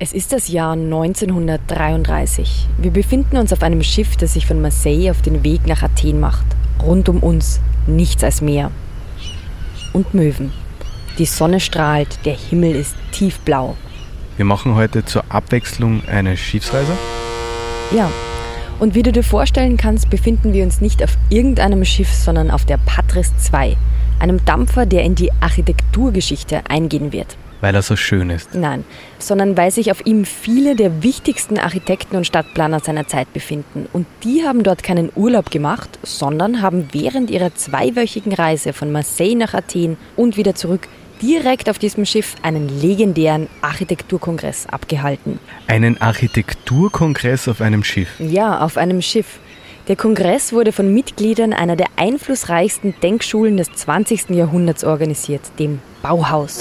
Es 0.00 0.12
ist 0.12 0.32
das 0.32 0.46
Jahr 0.46 0.74
1933. 0.74 2.68
Wir 2.78 2.92
befinden 2.92 3.36
uns 3.36 3.52
auf 3.52 3.64
einem 3.64 3.82
Schiff, 3.82 4.16
das 4.16 4.34
sich 4.34 4.46
von 4.46 4.62
Marseille 4.62 5.10
auf 5.10 5.22
den 5.22 5.42
Weg 5.42 5.66
nach 5.66 5.82
Athen 5.82 6.20
macht. 6.20 6.46
Rund 6.80 7.08
um 7.08 7.18
uns 7.18 7.60
nichts 7.88 8.22
als 8.22 8.40
Meer. 8.40 8.70
Und 9.92 10.14
Möwen. 10.14 10.52
Die 11.18 11.24
Sonne 11.24 11.58
strahlt, 11.58 12.24
der 12.24 12.34
Himmel 12.34 12.76
ist 12.76 12.94
tiefblau. 13.10 13.74
Wir 14.36 14.44
machen 14.44 14.76
heute 14.76 15.04
zur 15.04 15.24
Abwechslung 15.30 16.02
eine 16.06 16.36
Schiffsreise. 16.36 16.96
Ja, 17.90 18.08
und 18.78 18.94
wie 18.94 19.02
du 19.02 19.10
dir 19.10 19.24
vorstellen 19.24 19.76
kannst, 19.76 20.10
befinden 20.10 20.52
wir 20.52 20.62
uns 20.62 20.80
nicht 20.80 21.02
auf 21.02 21.18
irgendeinem 21.28 21.84
Schiff, 21.84 22.12
sondern 22.14 22.52
auf 22.52 22.64
der 22.64 22.76
Patris 22.76 23.32
II, 23.52 23.76
einem 24.20 24.44
Dampfer, 24.44 24.86
der 24.86 25.02
in 25.02 25.16
die 25.16 25.32
Architekturgeschichte 25.40 26.70
eingehen 26.70 27.10
wird. 27.12 27.36
Weil 27.60 27.74
er 27.74 27.82
so 27.82 27.96
schön 27.96 28.30
ist. 28.30 28.54
Nein, 28.54 28.84
sondern 29.18 29.56
weil 29.56 29.70
sich 29.70 29.90
auf 29.90 30.06
ihm 30.06 30.24
viele 30.24 30.76
der 30.76 31.02
wichtigsten 31.02 31.58
Architekten 31.58 32.16
und 32.16 32.26
Stadtplaner 32.26 32.80
seiner 32.80 33.06
Zeit 33.08 33.32
befinden. 33.32 33.86
Und 33.92 34.06
die 34.22 34.44
haben 34.44 34.62
dort 34.62 34.82
keinen 34.82 35.10
Urlaub 35.16 35.50
gemacht, 35.50 35.98
sondern 36.02 36.62
haben 36.62 36.88
während 36.92 37.30
ihrer 37.30 37.54
zweiwöchigen 37.54 38.32
Reise 38.32 38.72
von 38.72 38.92
Marseille 38.92 39.34
nach 39.34 39.54
Athen 39.54 39.96
und 40.16 40.36
wieder 40.36 40.54
zurück 40.54 40.88
direkt 41.20 41.68
auf 41.68 41.78
diesem 41.78 42.04
Schiff 42.04 42.36
einen 42.42 42.68
legendären 42.80 43.48
Architekturkongress 43.60 44.66
abgehalten. 44.66 45.38
Einen 45.66 46.00
Architekturkongress 46.00 47.48
auf 47.48 47.60
einem 47.60 47.84
Schiff? 47.84 48.08
Ja, 48.18 48.60
auf 48.60 48.76
einem 48.76 49.02
Schiff. 49.02 49.38
Der 49.88 49.96
Kongress 49.96 50.52
wurde 50.52 50.72
von 50.72 50.92
Mitgliedern 50.92 51.52
einer 51.52 51.74
der 51.74 51.86
einflussreichsten 51.96 52.94
Denkschulen 53.02 53.56
des 53.56 53.72
20. 53.72 54.30
Jahrhunderts 54.30 54.84
organisiert, 54.84 55.40
dem 55.58 55.80
Bauhaus. 56.02 56.60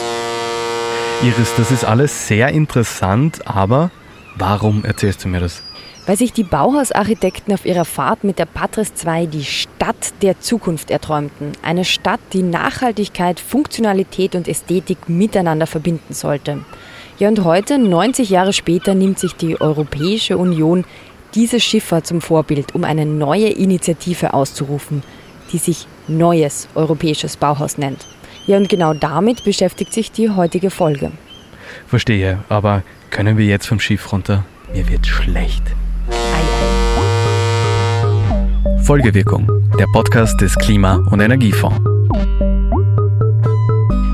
Iris, 1.23 1.55
das 1.57 1.71
ist 1.71 1.83
alles 1.83 2.27
sehr 2.27 2.49
interessant, 2.49 3.47
aber 3.47 3.89
warum 4.35 4.85
erzählst 4.85 5.23
du 5.23 5.27
mir 5.27 5.39
das? 5.39 5.63
Weil 6.05 6.15
sich 6.15 6.31
die 6.31 6.43
Bauhausarchitekten 6.43 7.51
auf 7.55 7.65
ihrer 7.65 7.85
Fahrt 7.85 8.23
mit 8.23 8.37
der 8.37 8.45
Patris 8.45 8.93
II 9.03 9.25
die 9.25 9.43
Stadt 9.43 10.13
der 10.21 10.39
Zukunft 10.39 10.91
erträumten. 10.91 11.53
Eine 11.63 11.85
Stadt, 11.85 12.19
die 12.33 12.43
Nachhaltigkeit, 12.43 13.39
Funktionalität 13.39 14.35
und 14.35 14.47
Ästhetik 14.47 15.09
miteinander 15.09 15.65
verbinden 15.65 16.13
sollte. 16.13 16.63
Ja, 17.17 17.29
und 17.29 17.43
heute, 17.43 17.79
90 17.79 18.29
Jahre 18.29 18.53
später, 18.53 18.93
nimmt 18.93 19.17
sich 19.17 19.33
die 19.33 19.59
Europäische 19.59 20.37
Union 20.37 20.85
diese 21.33 21.59
Schifffahrt 21.59 22.05
zum 22.05 22.21
Vorbild, 22.21 22.75
um 22.75 22.83
eine 22.83 23.07
neue 23.07 23.49
Initiative 23.49 24.35
auszurufen, 24.35 25.01
die 25.51 25.57
sich 25.57 25.87
Neues 26.07 26.67
Europäisches 26.75 27.37
Bauhaus 27.37 27.79
nennt. 27.79 28.05
Ja, 28.47 28.55
und 28.55 28.69
genau 28.69 28.93
damit 28.93 29.43
beschäftigt 29.43 29.91
sich 29.91 30.13
die 30.13 30.29
heutige 30.29 30.69
Folge. 30.69 31.11
Verstehe, 31.85 32.39
aber 32.47 32.81
können 33.09 33.37
wir 33.37 33.45
jetzt 33.45 33.67
vom 33.67 33.79
Schiff 33.81 34.13
runter? 34.13 34.45
Mir 34.73 34.87
wird 34.87 35.05
schlecht. 35.05 35.63
Folgewirkung, 38.83 39.51
der 39.77 39.85
Podcast 39.91 40.39
des 40.39 40.55
Klima- 40.55 41.05
und 41.11 41.19
Energiefonds. 41.19 41.77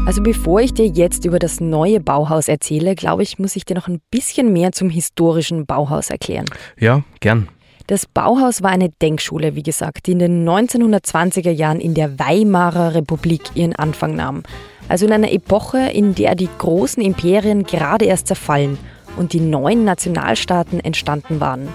Also 0.08 0.23
bevor 0.23 0.62
ich 0.62 0.73
dir 0.73 0.88
jetzt 0.88 1.25
über 1.25 1.38
das 1.38 1.59
neue 1.59 2.00
Bauhaus 2.00 2.47
erzähle, 2.47 2.95
glaube 2.95 3.22
ich, 3.22 3.38
muss 3.38 3.56
ich 3.56 3.66
dir 3.66 3.75
noch 3.75 3.88
ein 3.88 4.02
bisschen 4.09 4.52
mehr 4.52 4.72
zum 4.72 4.90
historischen 4.90 5.68
Bauhaus 5.68 6.09
erklären. 6.09 6.45
Ja, 6.80 7.03
gern. 7.20 7.50
Das 7.88 8.06
Bauhaus 8.06 8.64
war 8.64 8.72
eine 8.72 8.89
Denkschule, 8.89 9.56
wie 9.56 9.64
gesagt, 9.64 10.08
die 10.08 10.14
in 10.14 10.20
den 10.20 10.48
1920er 10.48 11.52
Jahren 11.52 11.81
in 11.81 11.94
der 11.94 12.17
Weimarer 12.17 12.95
Republik 12.95 13.42
ihren 13.56 13.75
Anfang 13.75 14.16
nahm. 14.16 14.44
Also 14.88 15.06
in 15.06 15.12
einer 15.12 15.34
Epoche, 15.34 15.90
in 15.92 16.16
der 16.16 16.36
die 16.36 16.48
großen 16.58 17.03
Imperien 17.03 17.64
gerade 17.64 18.06
erst 18.06 18.28
zerfallen 18.28 18.78
und 19.17 19.34
die 19.34 19.42
neuen 19.42 19.84
Nationalstaaten 19.84 20.80
entstanden 20.80 21.42
waren. 21.42 21.67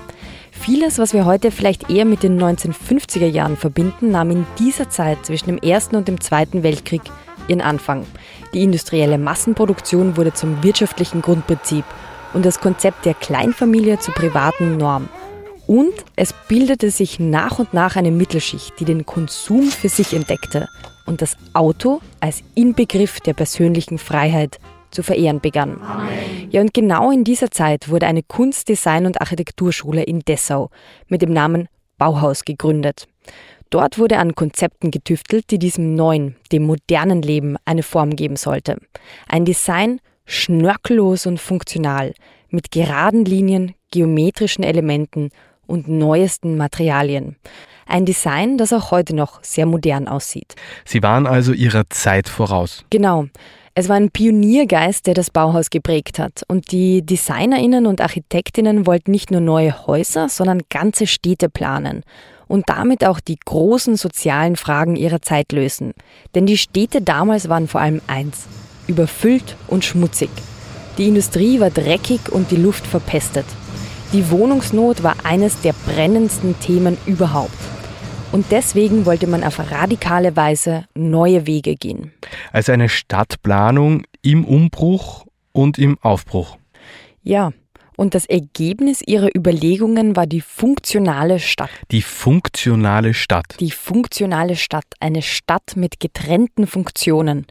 Vieles, 0.51 0.99
was 0.99 1.13
wir 1.13 1.27
heute 1.27 1.51
vielleicht 1.51 1.91
eher 1.91 2.07
mit 2.07 2.23
den 2.23 2.41
1950er 2.41 3.27
Jahren 3.27 3.59
verbinden, 3.59 4.11
nahm 4.11 4.31
in 4.31 4.47
dieser 4.59 4.89
Zeit 4.89 5.27
zwischen 5.27 5.47
dem 5.47 5.59
Ersten 5.59 5.95
und 5.95 6.09
dem 6.09 6.23
Zweiten 6.23 6.63
Weltkrieg 6.63 7.03
ihren 7.49 7.61
Anfang. 7.61 8.07
Die 8.55 8.63
industrielle 8.63 9.19
Massenproduktion 9.19 10.17
wurde 10.17 10.33
zum 10.33 10.63
wirtschaftlichen 10.63 11.21
Grundprinzip 11.21 11.85
und 12.33 12.47
das 12.47 12.61
Konzept 12.61 13.05
der 13.05 13.15
Kleinfamilie 13.15 13.99
zur 13.99 14.15
privaten 14.15 14.79
Norm. 14.79 15.09
Und 15.69 15.93
es 16.17 16.35
bildete 16.49 16.91
sich 16.91 17.21
nach 17.21 17.59
und 17.59 17.75
nach 17.75 17.95
eine 17.97 18.11
Mittelschicht, 18.11 18.81
die 18.81 18.87
den 18.87 19.05
Konsum 19.05 19.65
für 19.65 19.91
sich 19.91 20.15
entdeckte 20.15 20.67
und 21.05 21.21
das 21.21 21.37
Auto 21.53 22.01
als 22.21 22.43
Inbegriff 22.55 23.21
der 23.21 23.35
persönlichen 23.35 23.99
Freiheit 23.99 24.59
zu 24.91 25.03
verehren 25.03 25.41
begann. 25.41 25.79
Amen. 25.83 26.49
Ja, 26.51 26.63
und 26.63 26.73
genau 26.73 27.11
in 27.11 27.23
dieser 27.23 27.51
Zeit 27.51 27.91
wurde 27.91 28.07
eine 28.07 28.23
Kunst-, 28.23 28.71
Design- 28.71 29.05
und 29.05 29.21
Architekturschule 29.21 30.03
in 30.05 30.21
Dessau 30.21 30.71
mit 31.07 31.21
dem 31.21 31.35
Namen 31.35 31.69
Bauhaus 31.99 32.47
gegründet. 32.47 33.07
Dort 33.69 33.99
wurde 33.99 34.17
an 34.17 34.35
Konzepten 34.35 34.91
getüftelt, 34.91 35.51
die 35.51 35.59
diesem 35.59 35.95
neuen, 35.95 36.37
dem 36.51 36.63
modernen 36.63 37.21
Leben 37.21 37.59
eine 37.67 37.83
Form 37.83 38.17
geben 38.17 38.37
sollte. 38.37 38.79
Ein 39.29 39.45
Design 39.45 40.01
schnörkellos 40.25 41.27
und 41.27 41.39
funktional, 41.39 42.15
mit 42.49 42.71
geraden 42.71 43.27
Linien, 43.27 43.75
geometrischen 43.91 44.65
Elementen 44.65 45.29
und 45.69 45.87
neuesten 45.87 46.57
Materialien. 46.57 47.37
Ein 47.87 48.05
Design, 48.05 48.59
das 48.59 48.73
auch 48.73 48.91
heute 48.91 49.15
noch 49.15 49.43
sehr 49.43 49.65
modern 49.65 50.09
aussieht. 50.09 50.57
Sie 50.85 51.03
waren 51.03 51.27
also 51.27 51.53
ihrer 51.53 51.89
Zeit 51.89 52.29
voraus. 52.29 52.85
Genau. 52.91 53.27
Es 53.75 53.89
war 53.89 53.95
ein 53.95 54.11
Pioniergeist, 54.11 55.07
der 55.07 55.15
das 55.15 55.31
Bauhaus 55.31 55.71
geprägt 55.71 56.19
hat. 56.19 56.43
Und 56.49 56.73
die 56.73 57.07
Designerinnen 57.07 57.87
und 57.87 58.01
Architektinnen 58.01 58.87
wollten 58.87 59.13
nicht 59.13 59.31
nur 59.31 59.41
neue 59.41 59.87
Häuser, 59.87 60.29
sondern 60.29 60.63
ganze 60.69 61.07
Städte 61.07 61.49
planen 61.49 62.03
und 62.49 62.69
damit 62.69 63.05
auch 63.07 63.21
die 63.21 63.39
großen 63.39 63.97
sozialen 63.97 64.57
Fragen 64.57 64.97
ihrer 64.97 65.23
Zeit 65.23 65.53
lösen. 65.53 65.93
Denn 66.35 66.47
die 66.47 66.59
Städte 66.59 67.01
damals 67.03 67.49
waren 67.49 67.69
vor 67.69 67.81
allem 67.81 68.01
eins, 68.09 68.49
überfüllt 68.89 69.57
und 69.69 69.85
schmutzig. 69.85 70.31
Die 70.97 71.07
Industrie 71.07 71.61
war 71.61 71.71
dreckig 71.71 72.33
und 72.33 72.51
die 72.51 72.57
Luft 72.57 72.85
verpestet. 72.85 73.47
Die 74.15 74.31
Wohnungsnot 74.31 75.03
war 75.03 75.17
eines 75.25 75.61
der 75.61 75.75
brennendsten 75.75 76.59
Themen 76.61 76.97
überhaupt. 77.05 77.53
Und 78.33 78.47
deswegen 78.51 79.05
wollte 79.05 79.27
man 79.27 79.45
auf 79.45 79.59
radikale 79.71 80.35
Weise 80.35 80.87
neue 80.95 81.47
Wege 81.47 81.75
gehen. 81.77 82.13
Also 82.51 82.73
eine 82.73 82.89
Stadtplanung 82.89 84.05
im 84.23 84.47
Umbruch 84.47 85.27
und 85.53 85.77
im 85.77 85.99
Aufbruch. 86.01 86.57
Ja, 87.23 87.53
und 87.99 88.15
das 88.15 88.25
Ergebnis 88.25 89.03
ihrer 89.05 89.29
Überlegungen 89.37 90.17
war 90.17 90.27
die 90.27 90.41
funktionale 90.41 91.39
Stadt. 91.39 91.71
Die 91.91 92.01
funktionale 92.01 93.13
Stadt. 93.13 93.57
Die 93.61 93.73
funktionale 93.73 94.57
Stadt. 94.57 94.87
Eine 95.01 95.21
Stadt 95.21 95.77
mit 95.77 96.01
getrennten 96.01 96.67
Funktionen. 96.67 97.47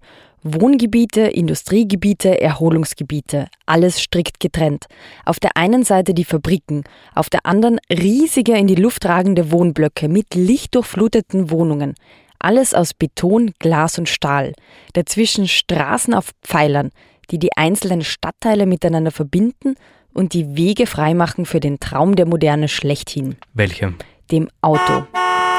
Wohngebiete, 0.53 1.21
Industriegebiete, 1.21 2.41
Erholungsgebiete, 2.41 3.47
alles 3.65 3.99
strikt 3.99 4.39
getrennt. 4.39 4.85
Auf 5.25 5.39
der 5.39 5.55
einen 5.55 5.83
Seite 5.83 6.13
die 6.13 6.25
Fabriken, 6.25 6.83
auf 7.15 7.29
der 7.29 7.45
anderen 7.45 7.79
riesige 7.91 8.57
in 8.57 8.67
die 8.67 8.75
Luft 8.75 9.05
ragende 9.05 9.51
Wohnblöcke 9.51 10.09
mit 10.09 10.35
lichtdurchfluteten 10.35 11.51
Wohnungen. 11.51 11.95
Alles 12.39 12.73
aus 12.73 12.93
Beton, 12.93 13.51
Glas 13.59 13.97
und 13.97 14.09
Stahl. 14.09 14.53
Dazwischen 14.93 15.47
Straßen 15.47 16.13
auf 16.13 16.31
Pfeilern, 16.43 16.91
die 17.31 17.39
die 17.39 17.55
einzelnen 17.55 18.03
Stadtteile 18.03 18.65
miteinander 18.65 19.11
verbinden 19.11 19.75
und 20.13 20.33
die 20.33 20.55
Wege 20.55 20.87
freimachen 20.87 21.45
für 21.45 21.59
den 21.59 21.79
Traum 21.79 22.15
der 22.15 22.25
Moderne 22.25 22.67
schlechthin. 22.67 23.35
Welchem? 23.53 23.95
Dem 24.31 24.49
Auto. 24.61 25.05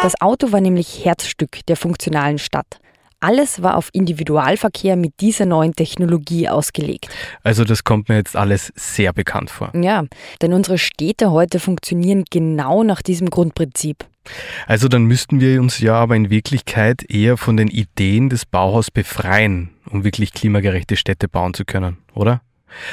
Das 0.03 0.21
Auto 0.21 0.53
war 0.53 0.61
nämlich 0.61 1.05
Herzstück 1.05 1.65
der 1.67 1.77
funktionalen 1.77 2.39
Stadt. 2.39 2.79
Alles 3.21 3.63
war 3.63 3.77
auf 3.77 3.89
Individualverkehr 3.93 4.95
mit 4.95 5.15
dieser 5.21 5.45
neuen 5.45 5.75
Technologie 5.75 6.49
ausgelegt. 6.49 7.09
Also 7.43 7.65
das 7.65 7.83
kommt 7.83 8.09
mir 8.09 8.15
jetzt 8.15 8.37
alles 8.37 8.73
sehr 8.77 9.13
bekannt 9.13 9.51
vor. 9.51 9.73
Ja, 9.75 10.05
denn 10.41 10.53
unsere 10.53 10.79
Städte 10.79 11.33
heute 11.33 11.59
funktionieren 11.59 12.23
genau 12.31 12.85
nach 12.85 13.03
diesem 13.03 13.29
Grundprinzip. 13.29 14.07
Also 14.69 14.87
dann 14.87 15.05
müssten 15.05 15.41
wir 15.41 15.61
uns 15.61 15.81
ja 15.81 15.95
aber 15.95 16.15
in 16.15 16.31
Wirklichkeit 16.31 17.03
eher 17.11 17.37
von 17.37 17.57
den 17.57 17.69
Ideen 17.69 18.29
des 18.29 18.47
Bauhaus 18.47 18.93
befreien, 18.93 19.71
um 19.91 20.05
wirklich 20.05 20.33
klimagerechte 20.33 20.97
Städte 20.97 21.29
bauen 21.29 21.55
zu 21.55 21.65
können, 21.65 21.99
oder? 22.15 22.41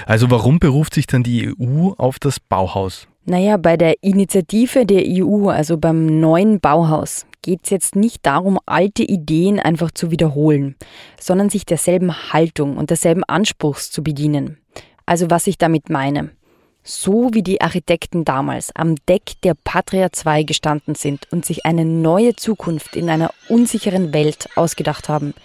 Also 0.08 0.32
warum 0.32 0.58
beruft 0.58 0.96
sich 0.96 1.06
dann 1.06 1.22
die 1.22 1.54
EU 1.60 1.92
auf 1.98 2.18
das 2.18 2.40
Bauhaus? 2.40 3.08
Naja, 3.26 3.58
bei 3.58 3.76
der 3.76 4.02
Initiative 4.02 4.86
der 4.86 5.04
EU, 5.06 5.50
also 5.50 5.78
beim 5.78 6.20
neuen 6.20 6.60
Bauhaus, 6.60 7.26
geht 7.46 7.62
es 7.66 7.70
jetzt 7.70 7.96
nicht 7.96 8.26
darum, 8.26 8.58
alte 8.66 9.04
Ideen 9.04 9.60
einfach 9.60 9.92
zu 9.92 10.10
wiederholen, 10.10 10.76
sondern 11.20 11.52
sich 11.52 11.64
derselben 11.64 12.34
Haltung 12.34 12.76
und 12.76 12.90
derselben 12.90 13.24
Anspruchs 13.24 13.92
zu 13.92 14.04
bedienen. 14.04 14.58
Also 15.06 15.30
was 15.30 15.46
ich 15.46 15.60
damit 15.60 15.92
meine. 15.92 16.32
So 16.84 17.34
wie 17.34 17.44
die 17.44 17.62
Architekten 17.62 18.26
damals 18.26 18.76
am 18.76 18.96
Deck 19.08 19.34
der 19.44 19.54
Patria 19.54 20.12
2 20.12 20.42
gestanden 20.42 20.96
sind 20.96 21.32
und 21.32 21.46
sich 21.46 21.68
eine 21.68 21.86
neue 21.86 22.36
Zukunft 22.36 22.96
in 22.96 23.12
einer 23.12 23.32
unsicheren 23.48 24.12
Welt 24.12 24.50
ausgedacht 24.56 25.08
haben, 25.08 25.36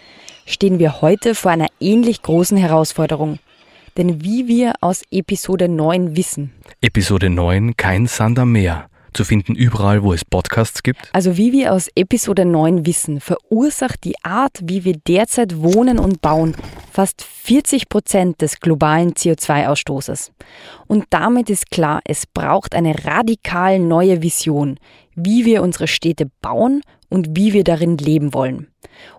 stehen 0.47 0.79
wir 0.79 1.03
heute 1.03 1.35
vor 1.35 1.51
einer 1.51 1.69
ähnlich 1.81 2.23
großen 2.23 2.57
Herausforderung– 2.57 3.39
Denn 3.97 4.23
wie 4.23 4.47
wir 4.47 4.75
aus 4.81 5.03
Episode 5.11 5.69
9 5.69 6.17
wissen. 6.17 6.53
Episode 6.81 7.29
9, 7.29 7.77
kein 7.77 8.07
Sander 8.07 8.47
mehr 8.47 8.90
zu 9.13 9.25
finden 9.25 9.55
überall, 9.55 10.03
wo 10.03 10.13
es 10.13 10.25
Podcasts 10.25 10.83
gibt? 10.83 11.09
Also 11.13 11.37
wie 11.37 11.53
wir 11.53 11.73
aus 11.73 11.89
Episode 11.95 12.45
9 12.45 12.87
wissen, 12.87 13.21
verursacht 13.21 14.05
die 14.05 14.15
Art, 14.23 14.59
wie 14.63 14.85
wir 14.85 14.97
derzeit 14.97 15.63
wohnen 15.63 15.99
und 15.99 16.21
bauen, 16.21 16.55
fast 16.93 17.23
40 17.23 17.89
Prozent 17.89 18.41
des 18.41 18.61
globalen 18.61 19.13
CO2-Ausstoßes. 19.13 20.33
Und 20.87 21.05
damit 21.11 21.51
ist 21.51 21.71
klar, 21.71 22.01
es 22.05 22.27
braucht 22.27 22.75
eine 22.75 23.05
radikal 23.05 23.79
neue 23.79 24.23
Vision, 24.23 24.79
wie 25.15 25.45
wir 25.45 25.63
unsere 25.63 25.89
Städte 25.89 26.31
bauen 26.41 26.83
und 27.09 27.37
wie 27.37 27.53
wir 27.53 27.65
darin 27.65 27.99
leben 27.99 28.35
wollen. 28.35 28.69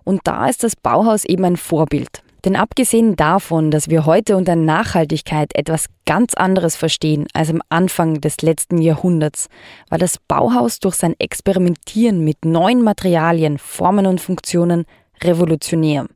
Und 0.04 0.22
da 0.24 0.48
ist 0.48 0.64
das 0.64 0.76
Bauhaus 0.76 1.24
eben 1.24 1.44
ein 1.44 1.56
Vorbild. 1.56 2.21
Denn 2.44 2.56
abgesehen 2.56 3.14
davon, 3.14 3.70
dass 3.70 3.88
wir 3.88 4.04
heute 4.04 4.36
unter 4.36 4.56
Nachhaltigkeit 4.56 5.54
etwas 5.54 5.86
ganz 6.06 6.34
anderes 6.34 6.74
verstehen 6.74 7.28
als 7.34 7.50
am 7.50 7.62
Anfang 7.68 8.20
des 8.20 8.42
letzten 8.42 8.78
Jahrhunderts, 8.78 9.48
war 9.88 9.98
das 9.98 10.18
Bauhaus 10.26 10.80
durch 10.80 10.96
sein 10.96 11.14
Experimentieren 11.20 12.24
mit 12.24 12.44
neuen 12.44 12.82
Materialien, 12.82 13.58
Formen 13.58 14.06
und 14.06 14.20
Funktionen 14.20 14.86
revolutionär. 15.22 16.06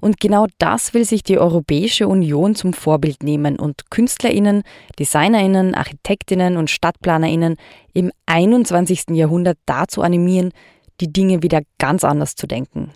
Und 0.00 0.18
genau 0.18 0.46
das 0.58 0.92
will 0.92 1.04
sich 1.04 1.22
die 1.22 1.38
Europäische 1.38 2.08
Union 2.08 2.56
zum 2.56 2.72
Vorbild 2.72 3.22
nehmen 3.22 3.56
und 3.56 3.90
Künstlerinnen, 3.90 4.64
Designerinnen, 4.98 5.76
Architektinnen 5.76 6.56
und 6.56 6.68
Stadtplanerinnen 6.68 7.56
im 7.92 8.10
21. 8.26 9.10
Jahrhundert 9.10 9.58
dazu 9.66 10.02
animieren, 10.02 10.50
die 11.00 11.12
Dinge 11.12 11.44
wieder 11.44 11.62
ganz 11.78 12.02
anders 12.02 12.34
zu 12.34 12.48
denken. 12.48 12.90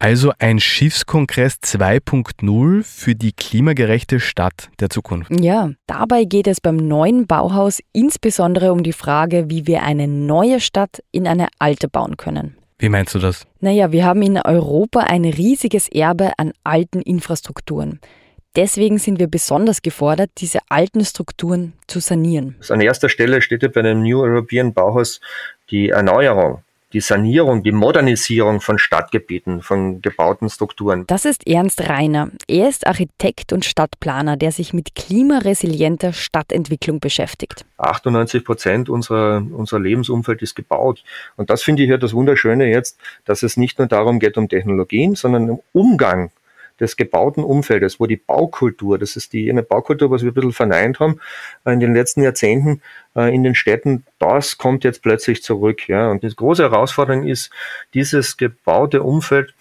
Also 0.00 0.32
ein 0.38 0.60
Schiffskongress 0.60 1.58
2.0 1.64 2.84
für 2.84 3.16
die 3.16 3.32
klimagerechte 3.32 4.20
Stadt 4.20 4.70
der 4.78 4.90
Zukunft. 4.90 5.32
Ja, 5.40 5.72
dabei 5.88 6.22
geht 6.22 6.46
es 6.46 6.60
beim 6.60 6.76
neuen 6.76 7.26
Bauhaus 7.26 7.80
insbesondere 7.92 8.72
um 8.72 8.84
die 8.84 8.92
Frage, 8.92 9.50
wie 9.50 9.66
wir 9.66 9.82
eine 9.82 10.06
neue 10.06 10.60
Stadt 10.60 11.02
in 11.10 11.26
eine 11.26 11.48
alte 11.58 11.88
bauen 11.88 12.16
können. 12.16 12.56
Wie 12.78 12.88
meinst 12.88 13.16
du 13.16 13.18
das? 13.18 13.44
Naja, 13.58 13.90
wir 13.90 14.04
haben 14.04 14.22
in 14.22 14.38
Europa 14.38 15.00
ein 15.00 15.24
riesiges 15.24 15.88
Erbe 15.88 16.30
an 16.38 16.52
alten 16.62 17.02
Infrastrukturen. 17.02 17.98
Deswegen 18.54 18.98
sind 18.98 19.18
wir 19.18 19.26
besonders 19.26 19.82
gefordert, 19.82 20.30
diese 20.38 20.60
alten 20.68 21.04
Strukturen 21.04 21.72
zu 21.88 21.98
sanieren. 21.98 22.54
An 22.68 22.80
erster 22.80 23.08
Stelle 23.08 23.42
steht 23.42 23.64
ja 23.64 23.68
bei 23.68 23.82
dem 23.82 24.02
New 24.02 24.22
European 24.22 24.72
Bauhaus 24.72 25.20
die 25.70 25.88
Erneuerung 25.88 26.62
die 26.92 27.00
Sanierung, 27.00 27.62
die 27.62 27.72
Modernisierung 27.72 28.60
von 28.60 28.78
Stadtgebieten, 28.78 29.62
von 29.62 30.00
gebauten 30.00 30.48
Strukturen. 30.48 31.04
Das 31.06 31.24
ist 31.24 31.46
Ernst 31.46 31.88
Reiner. 31.88 32.30
Er 32.46 32.68
ist 32.68 32.86
Architekt 32.86 33.52
und 33.52 33.64
Stadtplaner, 33.64 34.36
der 34.36 34.52
sich 34.52 34.72
mit 34.72 34.94
klimaresilienter 34.94 36.12
Stadtentwicklung 36.12 37.00
beschäftigt. 37.00 37.66
98 37.76 38.44
Prozent 38.44 38.88
unserer, 38.88 39.44
unserer 39.52 39.80
Lebensumfeld 39.80 40.40
ist 40.40 40.54
gebaut. 40.54 41.04
Und 41.36 41.50
das 41.50 41.62
finde 41.62 41.82
ich 41.82 41.90
ja 41.90 41.98
das 41.98 42.14
Wunderschöne 42.14 42.66
jetzt, 42.66 42.98
dass 43.26 43.42
es 43.42 43.56
nicht 43.56 43.78
nur 43.78 43.88
darum 43.88 44.18
geht, 44.18 44.38
um 44.38 44.48
Technologien, 44.48 45.14
sondern 45.14 45.50
um 45.50 45.60
Umgang 45.72 46.30
des 46.80 46.96
gebauten 46.96 47.44
Umfeldes, 47.44 48.00
wo 48.00 48.06
die 48.06 48.16
Baukultur, 48.16 48.98
das 48.98 49.16
ist 49.16 49.32
die 49.32 49.50
eine 49.50 49.62
Baukultur, 49.62 50.10
was 50.10 50.22
wir 50.22 50.30
ein 50.30 50.34
bisschen 50.34 50.52
verneint 50.52 51.00
haben 51.00 51.20
äh, 51.64 51.72
in 51.72 51.80
den 51.80 51.94
letzten 51.94 52.22
Jahrzehnten 52.22 52.82
äh, 53.16 53.34
in 53.34 53.42
den 53.42 53.54
Städten, 53.54 54.04
das 54.18 54.58
kommt 54.58 54.84
jetzt 54.84 55.02
plötzlich 55.02 55.42
zurück. 55.42 55.88
Ja. 55.88 56.10
Und 56.10 56.22
die 56.22 56.34
große 56.34 56.62
Herausforderung 56.62 57.26
ist, 57.26 57.50
dieses 57.94 58.36
gebaute 58.36 59.02
Umfeld 59.02 59.54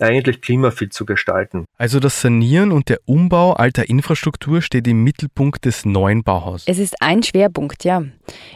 eigentlich 0.00 0.40
klimafit 0.40 0.92
zu 0.92 1.06
gestalten. 1.06 1.66
Also 1.78 2.00
das 2.00 2.20
Sanieren 2.20 2.72
und 2.72 2.88
der 2.88 2.98
Umbau 3.06 3.52
alter 3.52 3.88
Infrastruktur 3.88 4.62
steht 4.62 4.86
im 4.88 5.02
Mittelpunkt 5.02 5.64
des 5.64 5.84
neuen 5.84 6.22
Bauhauses. 6.22 6.66
Es 6.66 6.78
ist 6.78 7.00
ein 7.00 7.22
Schwerpunkt, 7.22 7.84
ja. 7.84 8.04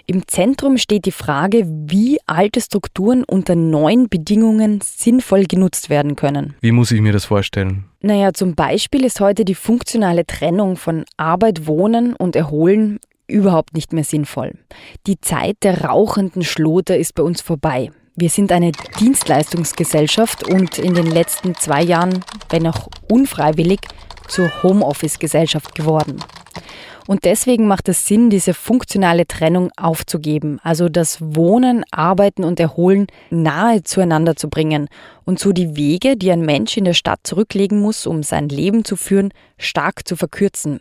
Im 0.06 0.26
Zentrum 0.26 0.78
steht 0.78 1.06
die 1.06 1.12
Frage, 1.12 1.64
wie 1.66 2.18
alte 2.26 2.60
Strukturen 2.60 3.24
unter 3.24 3.54
neuen 3.54 4.08
Bedingungen 4.08 4.80
sinnvoll 4.82 5.44
genutzt 5.44 5.90
werden 5.90 6.16
können. 6.16 6.54
Wie 6.60 6.72
muss 6.72 6.90
ich 6.90 7.00
mir 7.00 7.12
das 7.12 7.24
vorstellen? 7.24 7.84
Naja, 8.00 8.32
zum 8.32 8.54
Beispiel 8.54 9.04
ist 9.04 9.20
heute 9.20 9.44
die 9.44 9.54
funktionale 9.54 10.26
Trennung 10.26 10.76
von 10.76 11.04
Arbeit, 11.16 11.66
Wohnen 11.66 12.14
und 12.14 12.34
Erholen 12.36 12.98
überhaupt 13.30 13.74
nicht 13.74 13.92
mehr 13.92 14.04
sinnvoll. 14.04 14.52
Die 15.06 15.20
Zeit 15.20 15.58
der 15.62 15.84
rauchenden 15.84 16.42
Schlote 16.42 16.96
ist 16.96 17.14
bei 17.14 17.22
uns 17.22 17.40
vorbei. 17.40 17.90
Wir 18.20 18.28
sind 18.28 18.52
eine 18.52 18.72
Dienstleistungsgesellschaft 19.00 20.46
und 20.46 20.78
in 20.78 20.92
den 20.92 21.06
letzten 21.06 21.54
zwei 21.54 21.82
Jahren, 21.82 22.22
wenn 22.50 22.66
auch 22.66 22.88
unfreiwillig, 23.10 23.80
zur 24.28 24.62
Homeoffice-Gesellschaft 24.62 25.74
geworden. 25.74 26.22
Und 27.06 27.24
deswegen 27.24 27.66
macht 27.66 27.88
es 27.88 28.06
Sinn, 28.06 28.28
diese 28.28 28.52
funktionale 28.52 29.26
Trennung 29.26 29.70
aufzugeben, 29.74 30.60
also 30.62 30.90
das 30.90 31.16
Wohnen, 31.22 31.82
Arbeiten 31.92 32.44
und 32.44 32.60
Erholen 32.60 33.06
nahe 33.30 33.84
zueinander 33.84 34.36
zu 34.36 34.50
bringen 34.50 34.88
und 35.24 35.38
so 35.38 35.52
die 35.52 35.74
Wege, 35.74 36.18
die 36.18 36.30
ein 36.30 36.42
Mensch 36.42 36.76
in 36.76 36.84
der 36.84 36.92
Stadt 36.92 37.20
zurücklegen 37.24 37.80
muss, 37.80 38.06
um 38.06 38.22
sein 38.22 38.50
Leben 38.50 38.84
zu 38.84 38.96
führen, 38.96 39.32
stark 39.56 40.06
zu 40.06 40.14
verkürzen. 40.14 40.80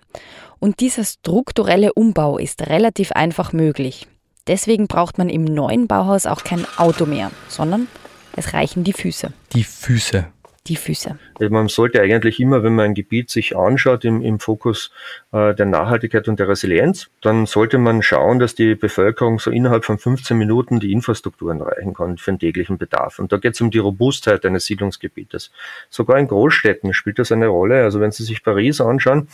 Und 0.59 0.81
dieser 0.81 1.05
strukturelle 1.05 1.93
Umbau 1.93 2.37
ist 2.37 2.67
relativ 2.67 3.13
einfach 3.13 3.53
möglich. 3.53 4.09
Deswegen 4.49 4.87
braucht 4.87 5.19
man 5.19 5.29
im 5.29 5.43
neuen 5.43 5.85
Bauhaus 5.85 6.25
auch 6.25 6.43
kein 6.43 6.65
Auto 6.77 7.05
mehr, 7.05 7.29
sondern 7.49 7.87
es 8.35 8.55
reichen 8.55 8.83
die 8.83 8.93
Füße. 8.93 9.31
Die 9.53 9.63
Füße. 9.63 10.25
Die 10.65 10.75
Füße. 10.75 11.19
Man 11.49 11.67
sollte 11.67 12.01
eigentlich 12.01 12.39
immer, 12.39 12.63
wenn 12.63 12.73
man 12.73 12.85
ein 12.85 12.93
Gebiet 12.95 13.29
sich 13.29 13.55
anschaut, 13.55 14.05
im, 14.05 14.23
im 14.23 14.39
Fokus 14.39 14.91
äh, 15.31 15.53
der 15.53 15.67
Nachhaltigkeit 15.67 16.27
und 16.27 16.39
der 16.39 16.47
Resilienz, 16.47 17.11
dann 17.21 17.45
sollte 17.45 17.77
man 17.77 18.01
schauen, 18.01 18.39
dass 18.39 18.55
die 18.55 18.73
Bevölkerung 18.73 19.39
so 19.39 19.51
innerhalb 19.51 19.85
von 19.85 19.99
15 19.99 20.35
Minuten 20.35 20.79
die 20.79 20.93
Infrastrukturen 20.93 21.59
erreichen 21.59 21.93
kann 21.93 22.17
für 22.17 22.31
den 22.31 22.39
täglichen 22.39 22.79
Bedarf. 22.79 23.19
Und 23.19 23.31
da 23.31 23.37
geht 23.37 23.53
es 23.53 23.61
um 23.61 23.69
die 23.69 23.77
Robustheit 23.77 24.45
eines 24.47 24.65
Siedlungsgebietes. 24.65 25.51
Sogar 25.91 26.17
in 26.17 26.27
Großstädten 26.27 26.95
spielt 26.95 27.19
das 27.19 27.31
eine 27.31 27.47
Rolle. 27.47 27.83
Also 27.83 27.99
wenn 27.99 28.11
Sie 28.11 28.23
sich 28.23 28.43
Paris 28.43 28.81
anschauen, 28.81 29.27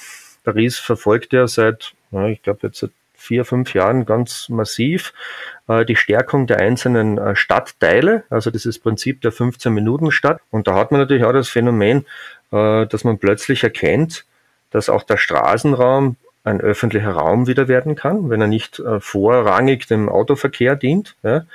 Paris 0.44 0.78
verfolgt 0.78 1.32
ja 1.32 1.48
seit, 1.48 1.94
ich 2.12 2.42
glaube 2.44 2.60
jetzt 2.64 2.80
seit 2.80 2.92
vier, 3.26 3.46
fünf 3.46 3.74
Jahren 3.74 4.06
ganz 4.06 4.50
massiv 4.50 5.14
äh, 5.68 5.86
die 5.86 5.96
Stärkung 5.96 6.48
der 6.48 6.60
einzelnen 6.60 7.18
äh, 7.18 7.36
Stadtteile, 7.36 8.24
also 8.30 8.52
dieses 8.52 8.80
Prinzip 8.80 9.22
der 9.22 9.34
15-Minuten-Stadt. 9.34 10.42
Und 10.52 10.68
da 10.68 10.76
hat 10.76 10.92
man 10.92 11.02
natürlich 11.02 11.24
auch 11.24 11.34
das 11.34 11.50
Phänomen, 11.50 12.06
äh, 12.52 12.86
dass 12.86 13.04
man 13.04 13.18
plötzlich 13.18 13.64
erkennt, 13.64 14.26
dass 14.72 14.90
auch 14.90 15.04
der 15.04 15.18
Straßenraum 15.18 16.18
ein 16.46 16.62
öffentlicher 16.62 17.12
Raum 17.12 17.48
wieder 17.48 17.68
werden 17.68 17.96
kann, 17.96 18.30
wenn 18.30 18.40
er 18.40 18.48
nicht 18.48 18.80
äh, 18.80 19.00
vorrangig 19.00 19.88
dem 19.88 20.10
Autoverkehr 20.10 20.76
dient, 20.76 21.16
ja, 21.24 21.46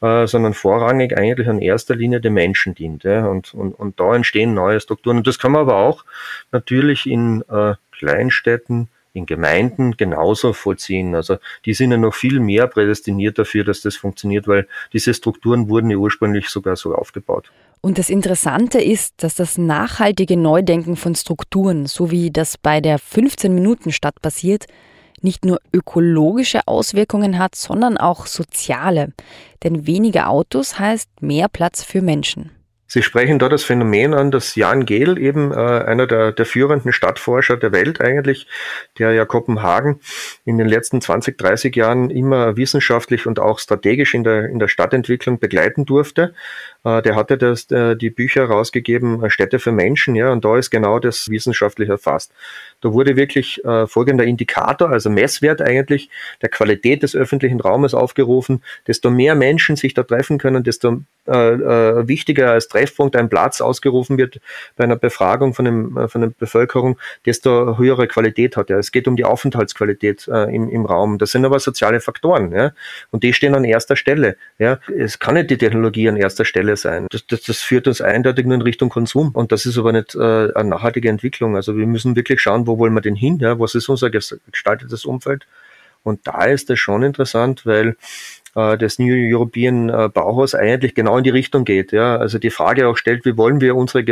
äh, 0.00 0.26
sondern 0.28 0.54
vorrangig 0.54 1.18
eigentlich 1.18 1.48
in 1.48 1.58
erster 1.58 1.96
Linie 1.96 2.20
den 2.20 2.34
Menschen 2.34 2.74
dient. 2.74 3.02
Ja, 3.02 3.26
und, 3.26 3.52
und, 3.54 3.72
und 3.72 3.98
da 3.98 4.14
entstehen 4.14 4.54
neue 4.54 4.78
Strukturen. 4.78 5.18
Und 5.18 5.26
das 5.26 5.40
kann 5.40 5.52
man 5.52 5.62
aber 5.62 5.76
auch 5.76 6.04
natürlich 6.52 7.06
in 7.06 7.42
äh, 7.50 7.74
Kleinstädten 7.90 8.88
in 9.16 9.26
Gemeinden 9.26 9.96
genauso 9.96 10.52
vollziehen. 10.52 11.14
Also 11.14 11.38
die 11.64 11.74
sind 11.74 11.90
ja 11.90 11.96
noch 11.96 12.14
viel 12.14 12.38
mehr 12.38 12.66
prädestiniert 12.66 13.38
dafür, 13.38 13.64
dass 13.64 13.80
das 13.80 13.96
funktioniert, 13.96 14.46
weil 14.46 14.68
diese 14.92 15.14
Strukturen 15.14 15.68
wurden 15.68 15.90
ja 15.90 15.96
ursprünglich 15.96 16.48
sogar 16.48 16.76
so 16.76 16.94
aufgebaut. 16.94 17.50
Und 17.80 17.98
das 17.98 18.10
Interessante 18.10 18.80
ist, 18.80 19.22
dass 19.22 19.34
das 19.34 19.58
nachhaltige 19.58 20.36
Neudenken 20.36 20.96
von 20.96 21.14
Strukturen, 21.14 21.86
so 21.86 22.10
wie 22.10 22.30
das 22.30 22.58
bei 22.58 22.80
der 22.80 22.98
15-Minuten-Stadt 22.98 24.20
passiert, 24.20 24.66
nicht 25.22 25.44
nur 25.44 25.60
ökologische 25.72 26.60
Auswirkungen 26.66 27.38
hat, 27.38 27.54
sondern 27.54 27.96
auch 27.96 28.26
soziale. 28.26 29.12
Denn 29.62 29.86
weniger 29.86 30.28
Autos 30.28 30.78
heißt 30.78 31.22
mehr 31.22 31.48
Platz 31.48 31.82
für 31.82 32.02
Menschen. 32.02 32.50
Sie 32.88 33.02
sprechen 33.02 33.38
da 33.38 33.48
das 33.48 33.64
Phänomen 33.64 34.14
an, 34.14 34.30
dass 34.30 34.54
Jan 34.54 34.86
Gehl 34.86 35.18
eben 35.18 35.52
äh, 35.52 35.56
einer 35.56 36.06
der, 36.06 36.32
der 36.32 36.46
führenden 36.46 36.92
Stadtforscher 36.92 37.56
der 37.56 37.72
Welt 37.72 38.00
eigentlich, 38.00 38.46
der 38.98 39.12
ja 39.12 39.24
Kopenhagen 39.24 40.00
in 40.44 40.56
den 40.58 40.68
letzten 40.68 41.00
20, 41.00 41.36
30 41.36 41.74
Jahren 41.74 42.10
immer 42.10 42.56
wissenschaftlich 42.56 43.26
und 43.26 43.40
auch 43.40 43.58
strategisch 43.58 44.14
in 44.14 44.22
der, 44.24 44.48
in 44.48 44.58
der 44.58 44.68
Stadtentwicklung 44.68 45.38
begleiten 45.40 45.84
durfte. 45.84 46.34
Äh, 46.86 47.02
der 47.02 47.16
hatte 47.16 47.36
das, 47.36 47.68
äh, 47.72 47.96
die 47.96 48.10
Bücher 48.10 48.44
rausgegeben, 48.44 49.24
äh, 49.24 49.30
Städte 49.30 49.58
für 49.58 49.72
Menschen, 49.72 50.14
ja, 50.14 50.30
und 50.30 50.44
da 50.44 50.56
ist 50.56 50.70
genau 50.70 51.00
das 51.00 51.28
wissenschaftlich 51.28 51.88
erfasst. 51.88 52.32
Da 52.82 52.92
wurde 52.92 53.16
wirklich 53.16 53.62
folgender 53.86 54.24
Indikator, 54.24 54.90
also 54.90 55.08
Messwert 55.08 55.62
eigentlich 55.62 56.10
der 56.42 56.50
Qualität 56.50 57.02
des 57.02 57.16
öffentlichen 57.16 57.58
Raumes 57.58 57.94
aufgerufen. 57.94 58.62
Desto 58.86 59.10
mehr 59.10 59.34
Menschen 59.34 59.76
sich 59.76 59.94
da 59.94 60.02
treffen 60.02 60.36
können, 60.36 60.62
desto 60.62 61.00
wichtiger 61.24 62.52
als 62.52 62.68
Treffpunkt, 62.68 63.16
ein 63.16 63.30
Platz 63.30 63.62
ausgerufen 63.62 64.18
wird 64.18 64.40
bei 64.76 64.84
einer 64.84 64.94
Befragung 64.94 65.54
von, 65.54 65.64
dem, 65.64 66.08
von 66.08 66.20
der 66.20 66.28
Bevölkerung, 66.38 66.98
desto 67.24 67.78
höhere 67.78 68.06
Qualität 68.06 68.58
hat 68.58 68.68
er. 68.68 68.78
Es 68.78 68.92
geht 68.92 69.08
um 69.08 69.16
die 69.16 69.24
Aufenthaltsqualität 69.24 70.28
im, 70.28 70.68
im 70.68 70.84
Raum. 70.84 71.16
Das 71.16 71.32
sind 71.32 71.46
aber 71.46 71.58
soziale 71.58 72.00
Faktoren, 72.00 72.52
ja. 72.52 72.72
Und 73.10 73.24
die 73.24 73.32
stehen 73.32 73.54
an 73.54 73.64
erster 73.64 73.96
Stelle. 73.96 74.36
Ja. 74.58 74.78
Es 74.94 75.18
kann 75.18 75.34
nicht 75.34 75.50
die 75.50 75.58
Technologie 75.58 76.10
an 76.10 76.16
erster 76.16 76.44
Stelle 76.44 76.75
sein. 76.76 77.06
Das, 77.10 77.26
das, 77.26 77.42
das 77.42 77.58
führt 77.58 77.86
uns 77.88 78.00
eindeutig 78.00 78.46
nur 78.46 78.54
in 78.54 78.62
Richtung 78.62 78.88
Konsum. 78.88 79.30
Und 79.32 79.52
das 79.52 79.66
ist 79.66 79.78
aber 79.78 79.92
nicht 79.92 80.14
äh, 80.14 80.52
eine 80.54 80.68
nachhaltige 80.68 81.08
Entwicklung. 81.08 81.56
Also 81.56 81.76
wir 81.76 81.86
müssen 81.86 82.16
wirklich 82.16 82.40
schauen, 82.40 82.66
wo 82.66 82.78
wollen 82.78 82.94
wir 82.94 83.00
denn 83.00 83.16
hin? 83.16 83.38
Ja? 83.38 83.58
Was 83.58 83.74
ist 83.74 83.88
unser 83.88 84.10
gestaltetes 84.10 85.04
Umfeld? 85.04 85.46
Und 86.02 86.26
da 86.26 86.44
ist 86.44 86.70
es 86.70 86.78
schon 86.78 87.02
interessant, 87.02 87.66
weil 87.66 87.96
äh, 88.56 88.78
das 88.78 88.98
New 88.98 89.14
European 89.14 89.90
äh, 89.90 90.08
Bauhaus 90.08 90.54
eigentlich 90.54 90.94
genau 90.94 91.18
in 91.18 91.24
die 91.24 91.30
Richtung 91.30 91.64
geht. 91.64 91.92
Ja? 91.92 92.16
Also 92.16 92.38
die 92.38 92.50
Frage 92.50 92.88
auch 92.88 92.96
stellt, 92.96 93.24
wie 93.26 93.36
wollen 93.36 93.60
wir 93.60 93.76
unsere, 93.76 94.04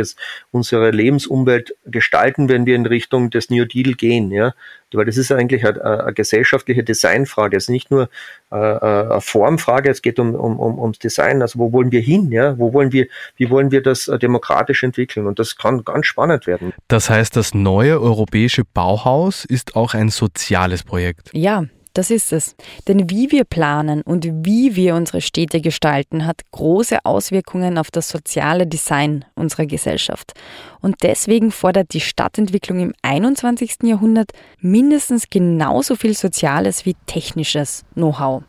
unsere 0.51 0.91
Lebensumwelt 0.91 1.75
gestalten, 1.85 2.47
wenn 2.47 2.65
wir 2.65 2.75
in 2.75 2.85
Richtung 2.85 3.31
des 3.31 3.49
New 3.49 3.65
Deal 3.65 3.93
gehen. 3.93 4.31
Ja? 4.31 4.53
Weil 4.93 5.05
das 5.05 5.17
ist 5.17 5.31
eigentlich 5.31 5.65
eine, 5.65 5.83
eine 5.83 6.13
gesellschaftliche 6.13 6.83
Designfrage. 6.83 7.57
Es 7.57 7.63
ist 7.63 7.69
nicht 7.69 7.91
nur 7.91 8.07
äh, 8.51 8.55
eine 8.55 9.19
Formfrage, 9.19 9.89
es 9.89 10.01
geht 10.01 10.19
um, 10.19 10.35
um, 10.35 10.59
um, 10.59 10.79
ums 10.79 10.99
Design. 10.99 11.41
Also 11.41 11.59
wo 11.59 11.73
wollen 11.73 11.91
wir 11.91 12.01
hin? 12.01 12.31
Ja? 12.31 12.57
Wo 12.59 12.71
wollen 12.71 12.91
wir, 12.91 13.07
wie 13.35 13.49
wollen 13.49 13.71
wir 13.71 13.81
das 13.81 14.05
demokratisch 14.21 14.83
entwickeln? 14.83 15.25
Und 15.25 15.39
das 15.39 15.57
kann 15.57 15.83
ganz 15.83 16.05
spannend 16.05 16.45
werden. 16.45 16.71
Das 16.87 17.09
heißt, 17.09 17.35
das 17.35 17.53
neue 17.55 17.99
europäische 17.99 18.63
Bauhaus 18.63 19.43
ist 19.43 19.75
auch 19.75 19.95
ein 19.95 20.09
soziales 20.09 20.83
Projekt. 20.83 21.31
Ja, 21.33 21.65
das 21.95 22.11
ist 22.11 22.33
es. 22.33 22.55
Denn 22.87 23.09
wie 23.09 23.31
wir 23.31 23.45
planen 23.45 24.01
und 24.01 24.27
wie 24.45 24.75
wir 24.75 24.95
unsere 24.95 25.21
Städte 25.21 25.61
gestalten, 25.61 26.25
hat 26.25 26.41
große 26.51 26.99
Auswirkungen 27.03 27.77
auf 27.77 27.89
das 27.89 28.09
soziale 28.09 28.67
Design 28.67 29.25
unserer 29.33 29.65
Gesellschaft. 29.65 30.33
Und 30.81 30.97
deswegen 31.03 31.51
fordert 31.51 31.93
die 31.93 32.01
Stadtentwicklung 32.01 32.79
im 32.79 32.93
21. 33.01 33.77
Jahrhundert 33.83 34.31
mindestens 34.59 35.29
genauso 35.29 35.95
viel 35.95 36.15
soziales 36.15 36.85
wie 36.85 36.95
technisches 37.05 37.83
Know-how. 37.93 38.43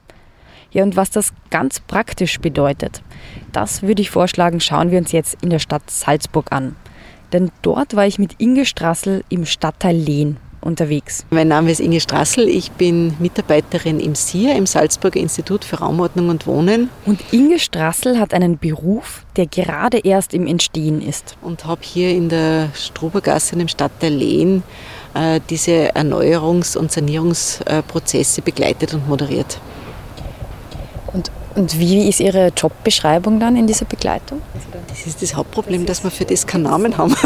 Ja, 0.72 0.82
und 0.82 0.96
was 0.96 1.10
das 1.10 1.32
ganz 1.50 1.80
praktisch 1.80 2.40
bedeutet, 2.40 3.02
das 3.52 3.82
würde 3.82 4.02
ich 4.02 4.10
vorschlagen, 4.10 4.60
schauen 4.60 4.90
wir 4.90 4.98
uns 4.98 5.12
jetzt 5.12 5.38
in 5.40 5.50
der 5.50 5.60
Stadt 5.60 5.88
Salzburg 5.88 6.50
an. 6.50 6.74
Denn 7.32 7.50
dort 7.62 7.94
war 7.94 8.06
ich 8.06 8.18
mit 8.18 8.34
Inge 8.38 8.66
Strassel 8.66 9.24
im 9.28 9.46
Stadtteil 9.46 9.96
Lehn 9.96 10.36
unterwegs. 10.66 11.24
Mein 11.30 11.48
Name 11.48 11.70
ist 11.70 11.80
Inge 11.80 12.00
Strassel, 12.00 12.48
ich 12.48 12.72
bin 12.72 13.14
Mitarbeiterin 13.18 14.00
im 14.00 14.14
SIA, 14.14 14.54
im 14.54 14.66
Salzburger 14.66 15.20
Institut 15.20 15.64
für 15.64 15.76
Raumordnung 15.76 16.28
und 16.28 16.46
Wohnen. 16.46 16.90
Und 17.06 17.20
Inge 17.32 17.58
Strassel 17.58 18.18
hat 18.18 18.34
einen 18.34 18.58
Beruf, 18.58 19.24
der 19.36 19.46
gerade 19.46 19.98
erst 19.98 20.34
im 20.34 20.46
Entstehen 20.46 21.00
ist. 21.00 21.36
Und 21.40 21.64
habe 21.64 21.80
hier 21.82 22.10
in 22.10 22.28
der 22.28 22.70
Strubergasse 22.74 23.56
im 23.56 23.68
Stadtteil 23.68 24.12
Lehn 24.12 24.62
äh, 25.14 25.40
diese 25.48 25.94
Erneuerungs- 25.94 26.76
und 26.76 26.92
Sanierungsprozesse 26.92 28.42
begleitet 28.42 28.92
und 28.92 29.08
moderiert. 29.08 29.58
Und, 31.56 31.78
wie 31.78 32.06
ist 32.06 32.20
Ihre 32.20 32.48
Jobbeschreibung 32.48 33.40
dann 33.40 33.56
in 33.56 33.66
dieser 33.66 33.86
Begleitung? 33.86 34.42
Das 34.88 35.06
ist 35.06 35.22
das 35.22 35.34
Hauptproblem, 35.34 35.86
dass 35.86 36.04
wir 36.04 36.10
für 36.10 36.26
das 36.26 36.46
keinen 36.46 36.64
Namen 36.64 36.96
haben. 36.96 37.14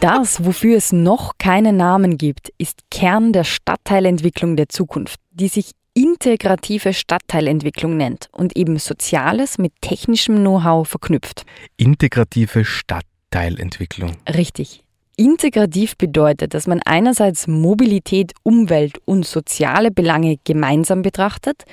Das, 0.00 0.44
wofür 0.44 0.76
es 0.76 0.92
noch 0.92 1.38
keinen 1.38 1.78
Namen 1.78 2.18
gibt, 2.18 2.52
ist 2.58 2.80
Kern 2.90 3.32
der 3.32 3.44
Stadtteilentwicklung 3.44 4.54
der 4.54 4.68
Zukunft, 4.68 5.18
die 5.30 5.48
sich 5.48 5.70
integrative 5.94 6.92
Stadtteilentwicklung 6.92 7.96
nennt 7.96 8.28
und 8.30 8.54
eben 8.54 8.78
Soziales 8.78 9.56
mit 9.56 9.72
technischem 9.80 10.36
Know-how 10.36 10.86
verknüpft. 10.86 11.46
Integrative 11.78 12.66
Stadtteilentwicklung. 12.66 14.16
Richtig. 14.28 14.84
Integrativ 15.16 15.96
bedeutet, 15.96 16.54
dass 16.54 16.66
man 16.66 16.80
einerseits 16.84 17.46
Mobilität, 17.46 18.32
Umwelt 18.42 18.98
und 19.04 19.24
soziale 19.24 19.92
Belange 19.92 20.38
gemeinsam 20.42 21.02
betrachtet 21.02 21.64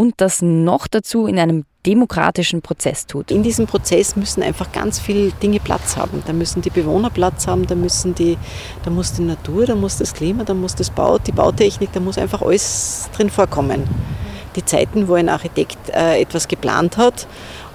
und 0.00 0.14
das 0.16 0.40
noch 0.40 0.86
dazu 0.86 1.26
in 1.26 1.38
einem 1.38 1.66
demokratischen 1.84 2.62
Prozess 2.62 3.06
tut. 3.06 3.30
In 3.30 3.42
diesem 3.42 3.66
Prozess 3.66 4.16
müssen 4.16 4.42
einfach 4.42 4.72
ganz 4.72 4.98
viele 4.98 5.30
Dinge 5.42 5.60
Platz 5.60 5.98
haben. 5.98 6.22
Da 6.26 6.32
müssen 6.32 6.62
die 6.62 6.70
Bewohner 6.70 7.10
Platz 7.10 7.46
haben, 7.46 7.66
da, 7.66 7.74
müssen 7.74 8.14
die, 8.14 8.38
da 8.82 8.90
muss 8.90 9.12
die 9.12 9.24
Natur, 9.24 9.66
da 9.66 9.74
muss 9.74 9.98
das 9.98 10.14
Klima, 10.14 10.44
da 10.44 10.54
muss 10.54 10.74
das 10.74 10.88
Bau, 10.88 11.18
die 11.18 11.32
Bautechnik, 11.32 11.92
da 11.92 12.00
muss 12.00 12.16
einfach 12.16 12.40
alles 12.40 13.10
drin 13.14 13.28
vorkommen. 13.28 13.82
Die 14.56 14.64
Zeiten, 14.64 15.06
wo 15.06 15.14
ein 15.14 15.28
Architekt 15.28 15.90
äh, 15.90 16.22
etwas 16.22 16.48
geplant 16.48 16.96
hat 16.96 17.26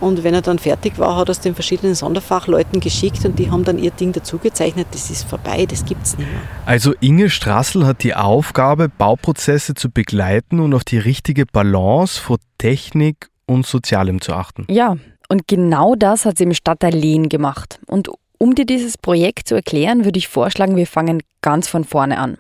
und 0.05 0.23
wenn 0.23 0.35
er 0.35 0.43
dann 0.43 0.59
fertig 0.59 0.99
war, 0.99 1.15
hat 1.15 1.29
er 1.29 1.31
es 1.31 1.39
den 1.39 1.55
verschiedenen 1.55 1.95
Sonderfachleuten 1.95 2.79
geschickt 2.79 3.25
und 3.25 3.39
die 3.39 3.49
haben 3.49 3.63
dann 3.63 3.79
ihr 3.79 3.89
Ding 3.89 4.11
dazugezeichnet. 4.11 4.85
Das 4.91 5.09
ist 5.09 5.23
vorbei, 5.27 5.65
das 5.65 5.83
gibt 5.83 6.03
es 6.03 6.15
nicht 6.15 6.29
mehr. 6.29 6.41
Also 6.67 6.93
Inge 7.01 7.31
Strassel 7.31 7.87
hat 7.87 8.03
die 8.03 8.13
Aufgabe, 8.13 8.87
Bauprozesse 8.87 9.73
zu 9.73 9.89
begleiten 9.89 10.59
und 10.59 10.75
auf 10.75 10.83
die 10.83 10.99
richtige 10.99 11.47
Balance 11.47 12.21
von 12.21 12.37
Technik 12.59 13.29
und 13.47 13.65
Sozialem 13.65 14.21
zu 14.21 14.33
achten. 14.33 14.67
Ja, 14.69 14.95
und 15.27 15.47
genau 15.47 15.95
das 15.95 16.25
hat 16.25 16.37
sie 16.37 16.43
im 16.43 16.53
Stadtteil 16.53 16.93
Lehn 16.93 17.27
gemacht. 17.27 17.79
Und 17.87 18.09
um 18.37 18.53
dir 18.53 18.65
dieses 18.65 18.99
Projekt 18.99 19.47
zu 19.47 19.55
erklären, 19.55 20.05
würde 20.05 20.19
ich 20.19 20.27
vorschlagen, 20.27 20.75
wir 20.75 20.85
fangen 20.85 21.23
ganz 21.41 21.67
von 21.67 21.83
vorne 21.83 22.19
an 22.19 22.37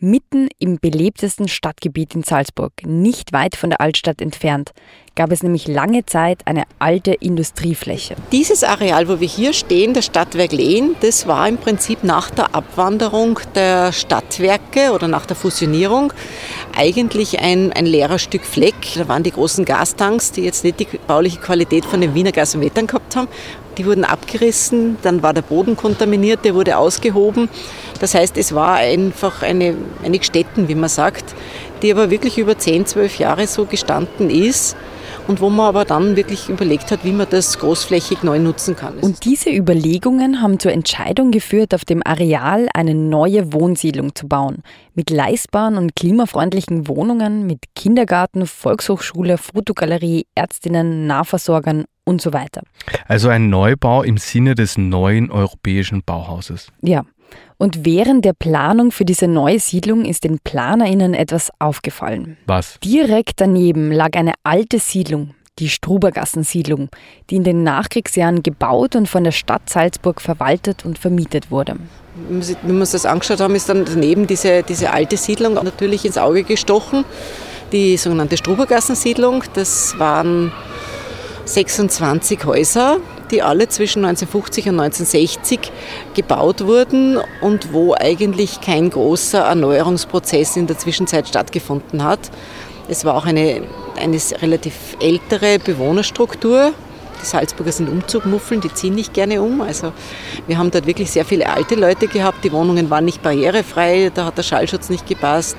mitten 0.00 0.48
im 0.58 0.78
belebtesten 0.80 1.48
Stadtgebiet 1.48 2.14
in 2.14 2.22
Salzburg, 2.22 2.72
nicht 2.84 3.32
weit 3.32 3.54
von 3.54 3.70
der 3.70 3.80
Altstadt 3.80 4.20
entfernt, 4.20 4.72
gab 5.16 5.32
es 5.32 5.42
nämlich 5.42 5.66
lange 5.66 6.06
Zeit 6.06 6.42
eine 6.46 6.64
alte 6.78 7.12
Industriefläche. 7.12 8.14
Dieses 8.32 8.64
Areal, 8.64 9.08
wo 9.08 9.20
wir 9.20 9.28
hier 9.28 9.52
stehen, 9.52 9.92
das 9.92 10.06
Stadtwerk 10.06 10.52
Lehn, 10.52 10.94
das 11.00 11.26
war 11.26 11.48
im 11.48 11.58
Prinzip 11.58 12.04
nach 12.04 12.30
der 12.30 12.54
Abwanderung 12.54 13.40
der 13.54 13.92
Stadtwerke 13.92 14.92
oder 14.92 15.08
nach 15.08 15.26
der 15.26 15.36
Fusionierung 15.36 16.12
eigentlich 16.76 17.40
ein, 17.40 17.72
ein 17.72 17.86
leerer 17.86 18.18
Stück 18.18 18.44
Fleck. 18.44 18.74
Da 18.94 19.08
waren 19.08 19.22
die 19.22 19.32
großen 19.32 19.64
Gastanks, 19.64 20.32
die 20.32 20.42
jetzt 20.42 20.64
nicht 20.64 20.80
die 20.80 20.86
bauliche 21.06 21.38
Qualität 21.38 21.84
von 21.84 22.00
den 22.00 22.14
Wiener 22.14 22.32
Gasometern 22.32 22.86
gehabt 22.86 23.16
haben. 23.16 23.28
Die 23.78 23.86
wurden 23.86 24.04
abgerissen, 24.04 24.98
dann 25.02 25.22
war 25.22 25.32
der 25.32 25.42
Boden 25.42 25.76
kontaminiert, 25.76 26.44
der 26.44 26.54
wurde 26.54 26.76
ausgehoben. 26.76 27.48
Das 28.00 28.14
heißt, 28.14 28.36
es 28.36 28.54
war 28.54 28.74
einfach 28.74 29.42
eine, 29.42 29.76
eine 30.04 30.22
Stätten, 30.22 30.68
wie 30.68 30.74
man 30.74 30.88
sagt, 30.88 31.34
die 31.82 31.90
aber 31.90 32.10
wirklich 32.10 32.38
über 32.38 32.58
10, 32.58 32.86
12 32.86 33.18
Jahre 33.18 33.46
so 33.46 33.64
gestanden 33.64 34.30
ist 34.30 34.76
und 35.30 35.40
wo 35.40 35.48
man 35.48 35.66
aber 35.66 35.84
dann 35.84 36.16
wirklich 36.16 36.48
überlegt 36.48 36.90
hat, 36.90 37.04
wie 37.04 37.12
man 37.12 37.28
das 37.30 37.56
großflächig 37.60 38.24
neu 38.24 38.40
nutzen 38.40 38.74
kann. 38.74 38.98
Und 38.98 39.24
diese 39.24 39.48
Überlegungen 39.50 40.42
haben 40.42 40.58
zur 40.58 40.72
Entscheidung 40.72 41.30
geführt, 41.30 41.72
auf 41.72 41.84
dem 41.84 42.02
Areal 42.04 42.66
eine 42.74 42.96
neue 42.96 43.52
Wohnsiedlung 43.52 44.16
zu 44.16 44.26
bauen. 44.26 44.64
Mit 44.94 45.08
leistbaren 45.08 45.78
und 45.78 45.94
klimafreundlichen 45.94 46.88
Wohnungen, 46.88 47.46
mit 47.46 47.60
Kindergarten, 47.76 48.44
Volkshochschule, 48.44 49.38
Fotogalerie, 49.38 50.26
Ärztinnen, 50.34 51.06
Nahversorgern 51.06 51.84
und 52.02 52.20
so 52.20 52.32
weiter. 52.32 52.62
Also 53.06 53.28
ein 53.28 53.50
Neubau 53.50 54.02
im 54.02 54.18
Sinne 54.18 54.56
des 54.56 54.78
neuen 54.78 55.30
europäischen 55.30 56.02
Bauhauses. 56.04 56.72
Ja. 56.82 57.04
Und 57.58 57.84
während 57.84 58.24
der 58.24 58.32
Planung 58.32 58.90
für 58.90 59.04
diese 59.04 59.28
neue 59.28 59.58
Siedlung 59.58 60.04
ist 60.04 60.24
den 60.24 60.38
PlanerInnen 60.38 61.14
etwas 61.14 61.50
aufgefallen. 61.58 62.36
Was? 62.46 62.78
Direkt 62.82 63.40
daneben 63.40 63.92
lag 63.92 64.14
eine 64.14 64.32
alte 64.44 64.78
Siedlung, 64.78 65.34
die 65.58 65.68
Strubergassensiedlung, 65.68 66.88
die 67.28 67.36
in 67.36 67.44
den 67.44 67.62
Nachkriegsjahren 67.62 68.42
gebaut 68.42 68.96
und 68.96 69.08
von 69.08 69.24
der 69.24 69.32
Stadt 69.32 69.68
Salzburg 69.68 70.20
verwaltet 70.20 70.84
und 70.84 70.98
vermietet 70.98 71.50
wurde. 71.50 71.76
Wenn 72.28 72.40
wir 72.64 72.80
uns 72.80 72.92
das 72.92 73.06
angeschaut 73.06 73.40
haben, 73.40 73.54
ist 73.54 73.68
dann 73.68 73.84
daneben 73.84 74.26
diese, 74.26 74.62
diese 74.62 74.90
alte 74.90 75.16
Siedlung 75.16 75.54
natürlich 75.54 76.04
ins 76.04 76.18
Auge 76.18 76.44
gestochen. 76.44 77.04
Die 77.72 77.96
sogenannte 77.96 78.36
Strubergassensiedlung, 78.36 79.44
das 79.54 79.98
waren 79.98 80.50
26 81.44 82.44
Häuser, 82.44 82.98
die 83.30 83.42
alle 83.42 83.68
zwischen 83.68 84.04
1950 84.04 84.68
und 84.68 84.80
1960 84.80 85.72
gebaut 86.14 86.66
wurden 86.66 87.18
und 87.40 87.72
wo 87.72 87.94
eigentlich 87.94 88.60
kein 88.60 88.90
großer 88.90 89.40
Erneuerungsprozess 89.40 90.56
in 90.56 90.66
der 90.66 90.78
Zwischenzeit 90.78 91.28
stattgefunden 91.28 92.04
hat. 92.04 92.30
Es 92.88 93.04
war 93.04 93.14
auch 93.14 93.26
eine, 93.26 93.62
eine 94.00 94.18
relativ 94.42 94.96
ältere 95.00 95.58
Bewohnerstruktur. 95.58 96.72
Die 97.20 97.26
Salzburger 97.26 97.72
sind 97.72 97.88
Umzugmuffeln, 97.88 98.60
die 98.60 98.72
ziehen 98.72 98.94
nicht 98.94 99.14
gerne 99.14 99.42
um. 99.42 99.60
Also 99.60 99.92
wir 100.46 100.58
haben 100.58 100.70
dort 100.70 100.86
wirklich 100.86 101.10
sehr 101.10 101.24
viele 101.24 101.48
alte 101.48 101.74
Leute 101.74 102.06
gehabt. 102.06 102.44
Die 102.44 102.52
Wohnungen 102.52 102.90
waren 102.90 103.04
nicht 103.04 103.22
barrierefrei, 103.22 104.10
da 104.14 104.26
hat 104.26 104.38
der 104.38 104.42
Schallschutz 104.42 104.88
nicht 104.88 105.06
gepasst. 105.06 105.56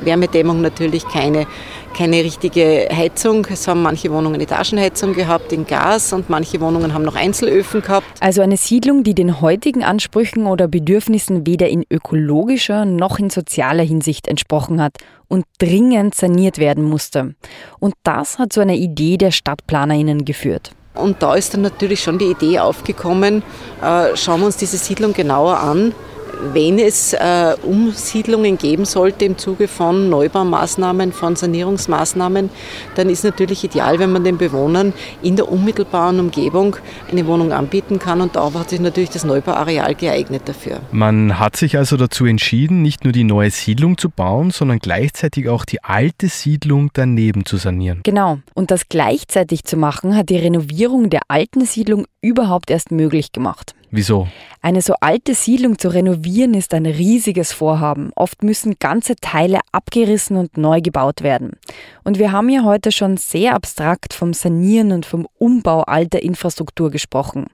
Wärmedämmung 0.00 0.60
natürlich 0.60 1.06
keine 1.06 1.46
keine 1.94 2.24
richtige 2.24 2.88
Heizung. 2.92 3.46
Es 3.50 3.66
haben 3.66 3.80
manche 3.80 4.10
Wohnungen 4.10 4.40
Etagenheizung 4.40 5.14
gehabt 5.14 5.52
in 5.52 5.64
Gas 5.64 6.12
und 6.12 6.28
manche 6.28 6.60
Wohnungen 6.60 6.92
haben 6.92 7.04
noch 7.04 7.14
Einzelöfen 7.14 7.80
gehabt. 7.80 8.06
Also 8.20 8.42
eine 8.42 8.56
Siedlung, 8.56 9.04
die 9.04 9.14
den 9.14 9.40
heutigen 9.40 9.84
Ansprüchen 9.84 10.46
oder 10.46 10.68
Bedürfnissen 10.68 11.46
weder 11.46 11.68
in 11.68 11.84
ökologischer 11.88 12.84
noch 12.84 13.18
in 13.18 13.30
sozialer 13.30 13.84
Hinsicht 13.84 14.28
entsprochen 14.28 14.82
hat 14.82 14.98
und 15.28 15.44
dringend 15.58 16.14
saniert 16.14 16.58
werden 16.58 16.84
musste. 16.84 17.34
Und 17.78 17.94
das 18.02 18.38
hat 18.38 18.52
zu 18.52 18.60
einer 18.60 18.74
Idee 18.74 19.16
der 19.16 19.30
Stadtplanerinnen 19.30 20.24
geführt. 20.24 20.72
Und 20.94 21.22
da 21.22 21.34
ist 21.34 21.54
dann 21.54 21.62
natürlich 21.62 22.02
schon 22.02 22.18
die 22.18 22.30
Idee 22.30 22.60
aufgekommen, 22.60 23.42
äh, 23.82 24.16
schauen 24.16 24.40
wir 24.40 24.46
uns 24.46 24.56
diese 24.56 24.76
Siedlung 24.76 25.12
genauer 25.12 25.58
an 25.58 25.92
wenn 26.52 26.78
es 26.78 27.12
äh, 27.12 27.54
Umsiedlungen 27.62 28.58
geben 28.58 28.84
sollte 28.84 29.24
im 29.24 29.38
Zuge 29.38 29.68
von 29.68 30.08
Neubaumaßnahmen, 30.08 31.12
von 31.12 31.36
Sanierungsmaßnahmen, 31.36 32.50
dann 32.94 33.08
ist 33.08 33.24
natürlich 33.24 33.64
ideal, 33.64 33.98
wenn 33.98 34.12
man 34.12 34.24
den 34.24 34.38
Bewohnern 34.38 34.92
in 35.22 35.36
der 35.36 35.50
unmittelbaren 35.50 36.20
Umgebung 36.20 36.76
eine 37.10 37.26
Wohnung 37.26 37.52
anbieten 37.52 37.98
kann. 37.98 38.20
Und 38.20 38.36
da 38.36 38.52
hat 38.52 38.70
sich 38.70 38.80
natürlich 38.80 39.10
das 39.10 39.24
Neubauareal 39.24 39.94
geeignet 39.94 40.42
dafür. 40.46 40.80
Man 40.92 41.38
hat 41.38 41.56
sich 41.56 41.76
also 41.76 41.96
dazu 41.96 42.26
entschieden, 42.26 42.82
nicht 42.82 43.04
nur 43.04 43.12
die 43.12 43.24
neue 43.24 43.50
Siedlung 43.50 43.98
zu 43.98 44.10
bauen, 44.10 44.50
sondern 44.50 44.78
gleichzeitig 44.78 45.48
auch 45.48 45.64
die 45.64 45.82
alte 45.82 46.28
Siedlung 46.28 46.90
daneben 46.92 47.46
zu 47.46 47.56
sanieren. 47.56 48.00
Genau. 48.02 48.38
Und 48.54 48.70
das 48.70 48.88
gleichzeitig 48.88 49.64
zu 49.64 49.76
machen, 49.76 50.16
hat 50.16 50.28
die 50.28 50.36
Renovierung 50.36 51.10
der 51.10 51.22
alten 51.28 51.64
Siedlung 51.64 52.06
überhaupt 52.20 52.70
erst 52.70 52.90
möglich 52.90 53.32
gemacht. 53.32 53.74
Wieso? 53.96 54.26
Eine 54.60 54.82
so 54.82 54.94
alte 55.00 55.34
Siedlung 55.34 55.78
zu 55.78 55.86
renovieren 55.86 56.54
ist 56.54 56.74
ein 56.74 56.84
riesiges 56.84 57.52
Vorhaben. 57.52 58.10
Oft 58.16 58.42
müssen 58.42 58.74
ganze 58.80 59.14
Teile 59.14 59.60
abgerissen 59.70 60.36
und 60.36 60.56
neu 60.56 60.80
gebaut 60.80 61.22
werden. 61.22 61.52
Und 62.02 62.18
wir 62.18 62.32
haben 62.32 62.48
ja 62.48 62.64
heute 62.64 62.90
schon 62.90 63.18
sehr 63.18 63.54
abstrakt 63.54 64.12
vom 64.12 64.32
Sanieren 64.32 64.90
und 64.90 65.06
vom 65.06 65.28
Umbau 65.38 65.82
alter 65.82 66.20
Infrastruktur 66.20 66.90
gesprochen. 66.90 67.46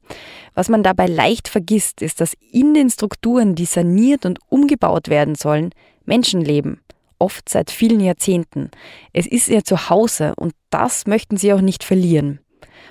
Was 0.54 0.70
man 0.70 0.82
dabei 0.82 1.08
leicht 1.08 1.46
vergisst, 1.46 2.00
ist, 2.00 2.22
dass 2.22 2.32
in 2.50 2.72
den 2.72 2.88
Strukturen, 2.88 3.54
die 3.54 3.66
saniert 3.66 4.24
und 4.24 4.38
umgebaut 4.48 5.08
werden 5.08 5.34
sollen, 5.34 5.72
Menschen 6.06 6.40
leben. 6.40 6.80
Oft 7.18 7.50
seit 7.50 7.70
vielen 7.70 8.00
Jahrzehnten. 8.00 8.70
Es 9.12 9.26
ist 9.26 9.48
ihr 9.48 9.62
Zuhause 9.62 10.32
und 10.36 10.54
das 10.70 11.06
möchten 11.06 11.36
sie 11.36 11.52
auch 11.52 11.60
nicht 11.60 11.84
verlieren. 11.84 12.40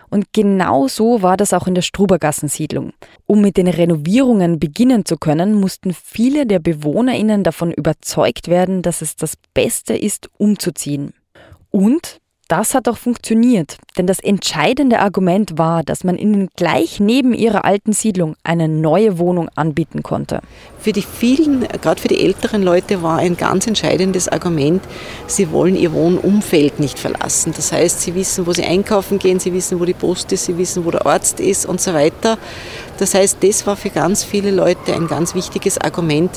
Und 0.09 0.33
genau 0.33 0.87
so 0.87 1.21
war 1.21 1.37
das 1.37 1.53
auch 1.53 1.67
in 1.67 1.75
der 1.75 1.81
Strubergassensiedlung. 1.81 2.93
Um 3.25 3.41
mit 3.41 3.57
den 3.57 3.67
Renovierungen 3.67 4.59
beginnen 4.59 5.05
zu 5.05 5.17
können, 5.17 5.53
mussten 5.53 5.93
viele 5.93 6.45
der 6.45 6.59
BewohnerInnen 6.59 7.43
davon 7.43 7.71
überzeugt 7.71 8.47
werden, 8.47 8.81
dass 8.81 9.01
es 9.01 9.15
das 9.15 9.35
Beste 9.53 9.95
ist, 9.95 10.29
umzuziehen. 10.37 11.13
Und 11.71 12.19
das 12.49 12.73
hat 12.73 12.89
auch 12.89 12.97
funktioniert, 12.97 13.77
denn 13.97 14.07
das 14.07 14.19
entscheidende 14.19 14.99
Argument 14.99 15.57
war, 15.57 15.83
dass 15.83 16.03
man 16.03 16.17
ihnen 16.17 16.49
gleich 16.55 16.99
neben 16.99 17.33
ihrer 17.33 17.63
alten 17.63 17.93
Siedlung 17.93 18.35
eine 18.43 18.67
neue 18.67 19.19
Wohnung 19.19 19.49
anbieten 19.55 20.01
konnte. 20.01 20.41
Für 20.79 20.91
die 20.91 21.03
vielen, 21.03 21.67
gerade 21.81 22.01
für 22.01 22.07
die 22.07 22.23
älteren 22.23 22.63
Leute 22.63 23.03
war 23.03 23.19
ein 23.19 23.37
ganz 23.37 23.67
entscheidendes 23.67 24.27
Argument, 24.27 24.81
sie 25.27 25.51
wollen 25.51 25.75
ihr 25.75 25.93
Wohnumfeld 25.93 26.79
nicht 26.79 26.97
verlassen. 26.97 27.53
Das 27.55 27.71
heißt, 27.71 28.01
sie 28.01 28.15
wissen, 28.15 28.47
wo 28.47 28.53
sie 28.53 28.65
einkaufen 28.65 29.19
gehen, 29.19 29.39
sie 29.39 29.53
wissen, 29.53 29.79
wo 29.79 29.85
die 29.85 29.93
Post 29.93 30.31
ist, 30.31 30.45
sie 30.45 30.57
wissen, 30.57 30.85
wo 30.85 30.91
der 30.91 31.05
Arzt 31.05 31.39
ist 31.39 31.67
und 31.67 31.79
so 31.79 31.93
weiter. 31.93 32.39
Das 32.99 33.13
heißt, 33.13 33.37
das 33.41 33.65
war 33.65 33.77
für 33.77 33.89
ganz 33.89 34.25
viele 34.25 34.51
Leute 34.51 34.93
ein 34.93 35.07
ganz 35.07 35.33
wichtiges 35.33 35.77
Argument, 35.77 36.29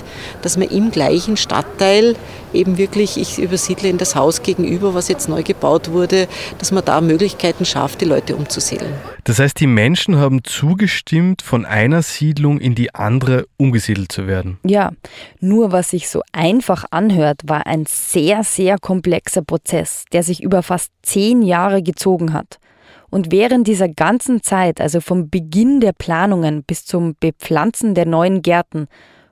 dass 0.42 0.57
man 0.57 0.69
im 0.69 0.92
gleichen 0.92 1.37
Stadtteil 1.37 2.14
eben 2.52 2.78
wirklich, 2.78 3.16
ich 3.19 3.38
übersiedle 3.38 3.88
in 3.88 3.99
das 3.99 4.14
Haus 4.14 4.42
gegenüber, 4.42 4.95
was 4.95 5.09
jetzt 5.09 5.28
neu 5.28 5.42
gebaut 5.42 5.90
wurde, 5.90 6.28
dass 6.59 6.71
man 6.71 6.85
da 6.85 7.00
Möglichkeiten 7.00 7.64
schafft, 7.64 8.00
die 8.00 8.04
Leute 8.04 8.37
umzusiedeln. 8.37 8.92
Das 9.25 9.38
heißt, 9.38 9.59
die 9.59 9.66
Menschen 9.66 10.16
haben 10.16 10.45
zugestimmt, 10.45 11.42
von 11.42 11.64
einer 11.64 12.02
Siedlung 12.02 12.59
in 12.61 12.75
die 12.75 12.95
andere 12.95 13.47
umgesiedelt 13.57 14.12
zu 14.12 14.26
werden. 14.26 14.59
Ja, 14.64 14.92
nur 15.40 15.73
was 15.73 15.90
sich 15.90 16.09
so 16.09 16.23
einfach 16.33 16.85
anhört, 16.90 17.40
war 17.45 17.66
ein 17.66 17.87
sehr, 17.88 18.45
sehr 18.45 18.78
komplexer 18.78 19.42
Prozess, 19.42 20.04
der 20.12 20.23
sich 20.23 20.42
über 20.42 20.62
fast 20.62 20.92
zehn 21.02 21.42
Jahre 21.42 21.83
gezogen 21.83 22.33
hat. 22.33 22.59
Und 23.12 23.31
während 23.31 23.66
dieser 23.66 23.90
ganzen 23.90 24.42
Zeit, 24.42 24.81
also 24.81 25.02
vom 25.02 25.28
Beginn 25.28 25.81
der 25.81 25.92
Planungen 25.92 26.62
bis 26.62 26.87
zum 26.87 27.14
Bepflanzen 27.21 27.95
der 27.95 28.07
neuen 28.07 28.40
Gärten, 28.40 28.88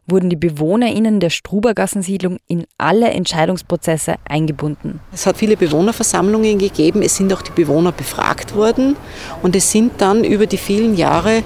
wurden 0.06 0.28
die 0.28 0.36
BewohnerInnen 0.36 1.18
der 1.18 1.30
Strubergassensiedlung 1.30 2.36
in 2.46 2.66
alle 2.76 3.08
Entscheidungsprozesse 3.08 4.16
eingebunden. 4.28 5.00
Es 5.14 5.24
hat 5.24 5.38
viele 5.38 5.56
Bewohnerversammlungen 5.56 6.58
gegeben, 6.58 7.00
es 7.00 7.16
sind 7.16 7.32
auch 7.32 7.40
die 7.40 7.52
Bewohner 7.52 7.92
befragt 7.92 8.54
worden 8.54 8.96
und 9.42 9.56
es 9.56 9.72
sind 9.72 9.92
dann 9.96 10.24
über 10.24 10.44
die 10.44 10.58
vielen 10.58 10.94
Jahre 10.94 11.42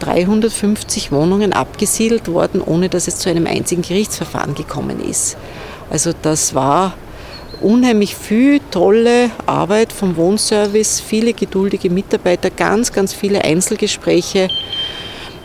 350 0.00 1.10
Wohnungen 1.10 1.54
abgesiedelt 1.54 2.28
worden, 2.28 2.60
ohne 2.60 2.90
dass 2.90 3.08
es 3.08 3.16
zu 3.16 3.30
einem 3.30 3.46
einzigen 3.46 3.80
Gerichtsverfahren 3.80 4.54
gekommen 4.54 5.00
ist. 5.00 5.38
Also 5.88 6.12
das 6.20 6.54
war 6.54 6.92
unheimlich 7.60 8.14
viel 8.14 8.60
tolle 8.70 9.30
Arbeit 9.46 9.92
vom 9.92 10.16
Wohnservice, 10.16 11.00
viele 11.00 11.32
geduldige 11.32 11.90
Mitarbeiter, 11.90 12.50
ganz, 12.50 12.92
ganz 12.92 13.12
viele 13.12 13.44
Einzelgespräche. 13.44 14.48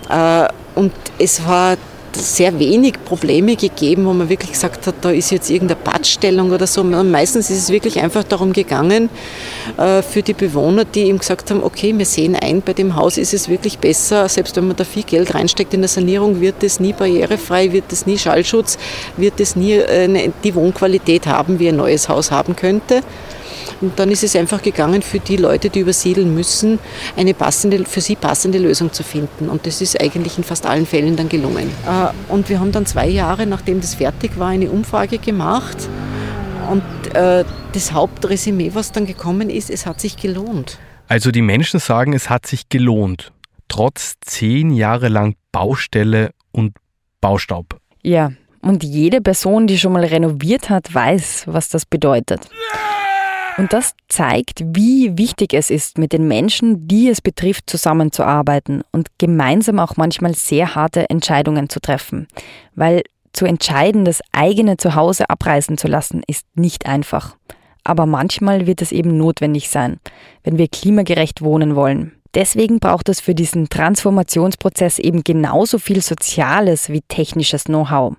Äh, 0.10 0.48
und 0.76 0.92
es 1.20 1.46
war 1.46 1.78
sehr 2.16 2.60
wenig 2.60 3.04
Probleme 3.06 3.56
gegeben, 3.56 4.06
wo 4.06 4.14
man 4.14 4.30
wirklich 4.30 4.52
gesagt 4.52 4.88
hat, 4.88 4.96
da 5.02 5.12
ist 5.12 5.32
jetzt 5.32 5.50
irgendeine 5.50 5.80
Pattstellung 5.82 6.52
oder 6.52 6.68
so. 6.68 6.84
meistens 6.84 7.50
ist 7.50 7.58
es 7.58 7.70
wirklich 7.70 8.00
einfach 8.00 8.24
darum 8.24 8.54
gegangen, 8.54 9.10
äh, 9.78 10.02
für 10.02 10.22
die 10.22 10.34
Bewohner, 10.34 10.86
die 10.86 11.04
ihm 11.04 11.20
gesagt 11.20 11.52
haben, 11.52 11.64
okay, 11.64 11.94
wir 11.98 12.06
sehen 12.06 12.36
ein, 12.36 12.62
bei 12.62 12.74
dem 12.74 12.96
Haus 12.96 13.18
ist 13.18 13.34
es 13.34 13.50
wirklich 13.50 13.80
besser, 13.80 14.30
selbst 14.30 14.56
wenn 14.56 14.68
man 14.68 14.76
da 14.76 14.84
viel 14.84 15.04
Geld 15.04 15.34
reinsteckt 15.34 15.74
in 15.74 15.82
der 15.82 15.90
Sanierung, 15.90 16.42
wird 16.42 16.64
es 16.64 16.80
nie 16.80 16.94
barrierefrei, 16.94 17.72
wird 17.72 17.92
es 17.92 18.06
nie 18.06 18.18
Schallschutz, 18.18 18.78
wird 19.18 19.40
es 19.40 19.56
nie 19.56 19.74
äh, 19.74 20.32
die 20.44 20.56
Wohnqualität 20.56 21.28
haben, 21.28 21.60
wie 21.60 21.70
ein 21.70 21.76
neues 21.76 22.10
Haus 22.10 22.32
haben 22.32 22.56
könnte. 22.56 23.02
Und 23.82 24.00
dann 24.00 24.12
ist 24.12 24.24
es 24.24 24.36
einfach 24.36 24.62
gegangen, 24.62 25.02
für 25.02 25.20
die 25.20 25.38
Leute, 25.38 25.70
die 25.70 25.80
übersiedeln 25.80 26.34
müssen, 26.34 26.80
eine 27.18 27.34
passende, 27.34 27.86
für 27.86 28.02
sie 28.02 28.16
passende 28.16 28.58
Lösung 28.58 28.92
zu 28.92 29.04
finden. 29.04 29.50
Und 29.50 29.66
das 29.66 29.82
ist 29.82 30.00
eigentlich 30.02 30.38
in 30.38 30.44
fast 30.44 30.66
allen 30.66 30.86
Fällen 30.86 31.16
dann 31.16 31.30
gelungen. 31.30 31.70
Äh, 31.86 32.32
und 32.32 32.50
wir 32.50 32.60
haben 32.60 32.72
dann 32.72 32.86
zwei 32.86 33.08
Jahre, 33.08 33.46
nachdem 33.46 33.82
das 33.82 33.96
fertig 33.96 34.38
war, 34.38 34.50
eine 34.50 34.70
Umfrage 34.70 35.18
gemacht. 35.18 35.78
Und 36.70 36.84
äh, 37.16 37.44
das 37.74 37.92
Hauptresümee, 37.92 38.72
was 38.74 38.92
dann 38.92 39.06
gekommen 39.06 39.50
ist, 39.50 39.70
es 39.70 39.86
hat 39.86 40.00
sich 40.00 40.18
gelohnt. 40.18 40.78
Also 41.08 41.32
die 41.32 41.42
Menschen 41.42 41.80
sagen, 41.80 42.14
es 42.14 42.30
hat 42.30 42.46
sich 42.46 42.70
gelohnt. 42.70 43.32
Trotz 43.68 44.16
zehn 44.22 44.72
Jahre 44.72 45.10
lang 45.10 45.36
Baustelle 45.52 46.32
und 46.52 46.74
Baustaub. 47.22 47.78
Ja, 48.02 48.32
und 48.62 48.84
jede 48.84 49.22
Person, 49.22 49.68
die 49.68 49.78
schon 49.78 49.94
mal 49.94 50.06
renoviert 50.06 50.70
hat, 50.70 50.94
weiß, 50.94 51.44
was 51.48 51.70
das 51.70 51.86
bedeutet. 51.86 52.50
Und 53.58 53.74
das 53.74 53.94
zeigt, 54.08 54.64
wie 54.66 55.18
wichtig 55.18 55.54
es 55.54 55.70
ist, 55.70 55.98
mit 55.98 56.12
den 56.12 56.28
Menschen, 56.28 56.88
die 56.88 57.10
es 57.10 57.22
betrifft, 57.22 57.70
zusammenzuarbeiten 57.70 58.84
und 58.92 59.10
gemeinsam 59.18 59.80
auch 59.80 59.96
manchmal 59.96 60.34
sehr 60.34 60.76
harte 60.76 61.10
Entscheidungen 61.10 61.70
zu 61.70 61.80
treffen. 61.80 62.28
Weil 62.76 63.04
zu 63.32 63.46
entscheiden, 63.46 64.06
das 64.06 64.22
eigene 64.32 64.78
Zuhause 64.78 65.30
abreißen 65.30 65.78
zu 65.78 65.88
lassen, 65.88 66.24
ist 66.28 66.46
nicht 66.56 66.86
einfach. 66.86 67.36
Aber 67.84 68.06
manchmal 68.06 68.66
wird 68.66 68.82
es 68.82 68.92
eben 68.92 69.18
notwendig 69.18 69.70
sein, 69.70 70.00
wenn 70.44 70.58
wir 70.58 70.68
klimagerecht 70.68 71.42
wohnen 71.42 71.76
wollen. 71.76 72.14
Deswegen 72.34 72.80
braucht 72.80 73.10
es 73.10 73.20
für 73.20 73.36
diesen 73.36 73.70
Transformationsprozess 73.70 74.98
eben 74.98 75.24
genauso 75.24 75.78
viel 75.78 76.02
soziales 76.02 76.90
wie 76.90 77.02
technisches 77.02 77.66
Know-how. 77.66 78.16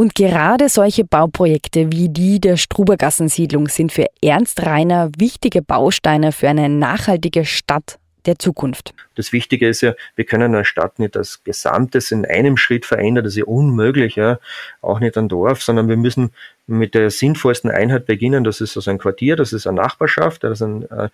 Und 0.00 0.14
gerade 0.14 0.70
solche 0.70 1.04
Bauprojekte 1.04 1.92
wie 1.92 2.08
die 2.08 2.40
der 2.40 2.56
Strubergassensiedlung 2.56 3.68
sind 3.68 3.92
für 3.92 4.06
Ernst 4.22 4.64
Reiner 4.64 5.10
wichtige 5.18 5.60
Bausteine 5.60 6.32
für 6.32 6.48
eine 6.48 6.70
nachhaltige 6.70 7.44
Stadt 7.44 7.98
der 8.24 8.38
Zukunft. 8.38 8.94
Das 9.16 9.34
Wichtige 9.34 9.68
ist 9.68 9.82
ja, 9.82 9.92
wir 10.16 10.24
können 10.24 10.54
eine 10.54 10.64
Stadt 10.64 10.98
nicht 10.98 11.18
als 11.18 11.44
Gesamtes 11.44 12.12
in 12.12 12.24
einem 12.24 12.56
Schritt 12.56 12.86
verändern, 12.86 13.24
das 13.24 13.34
ist 13.34 13.40
ja 13.40 13.44
unmöglich, 13.44 14.16
ja. 14.16 14.38
auch 14.80 15.00
nicht 15.00 15.18
ein 15.18 15.28
Dorf, 15.28 15.62
sondern 15.62 15.90
wir 15.90 15.98
müssen 15.98 16.30
mit 16.70 16.94
der 16.94 17.10
sinnvollsten 17.10 17.70
Einheit 17.70 18.06
beginnen. 18.06 18.44
Das 18.44 18.60
ist 18.60 18.76
also 18.76 18.90
ein 18.90 18.98
Quartier, 18.98 19.36
das 19.36 19.52
ist 19.52 19.66
eine 19.66 19.80
Nachbarschaft, 19.80 20.44
das 20.44 20.58
sind 20.58 20.84
äh, 20.90 21.08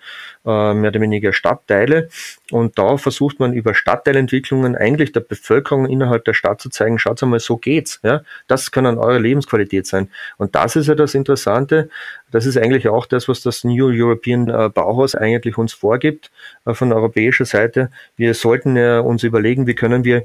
äh, 0.45 0.75
mehr 0.75 0.91
oder 0.91 1.01
weniger 1.01 1.33
Stadtteile. 1.33 2.09
Und 2.51 2.79
da 2.79 2.97
versucht 2.99 3.41
man 3.41 3.53
über 3.53 3.75
Stadtteilentwicklungen 3.75 4.77
eigentlich 4.77 5.13
der 5.13 5.21
Bevölkerung 5.21 5.87
innerhalb 5.87 6.25
der 6.25 6.35
Stadt 6.35 6.61
zu 6.61 6.69
zeigen, 6.69 6.99
schaut 6.99 7.21
mal, 7.23 7.41
so 7.41 7.57
geht's. 7.57 8.01
Ja? 8.03 8.23
Das 8.47 8.71
kann 8.71 8.85
dann 8.85 8.99
eure 8.99 9.19
Lebensqualität 9.19 9.87
sein. 9.87 10.11
Und 10.37 10.55
das 10.55 10.77
ist 10.77 10.87
ja 10.87 10.95
das 10.95 11.15
Interessante. 11.15 11.89
Das 12.31 12.45
ist 12.45 12.59
eigentlich 12.59 12.89
auch 12.89 13.07
das, 13.07 13.29
was 13.29 13.41
das 13.41 13.65
New 13.65 13.89
European 13.89 14.49
äh, 14.49 14.69
Bauhaus 14.69 15.15
eigentlich 15.15 15.59
uns 15.59 15.73
vorgibt 15.73 16.31
äh, 16.67 16.75
von 16.75 16.93
europäischer 16.93 17.47
Seite. 17.47 17.91
Wir 18.17 18.35
sollten 18.35 18.77
uns 18.77 19.23
überlegen, 19.23 19.67
wie 19.67 19.75
können 19.75 20.05
wir 20.05 20.25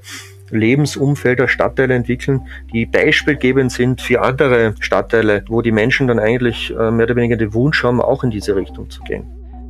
Lebensumfelder, 0.52 1.48
Stadtteile 1.48 1.96
entwickeln, 1.96 2.42
die 2.74 2.86
beispielgebend 2.86 3.72
sind 3.72 4.02
für 4.02 4.22
andere 4.22 4.76
Stadtteile, 4.80 5.44
wo 5.48 5.62
die 5.62 5.72
Menschen 5.72 6.08
dann 6.08 6.20
eigentlich 6.20 6.72
äh, 6.72 6.92
mehr 6.92 7.06
oder 7.06 7.16
weniger 7.16 7.38
den 7.38 7.54
Wunsch 7.54 7.84
haben, 7.84 8.02
auch 8.02 8.24
in 8.24 8.32
diese 8.32 8.56
Richtung 8.56 8.90
zu 8.90 9.02
gehen. 9.04 9.26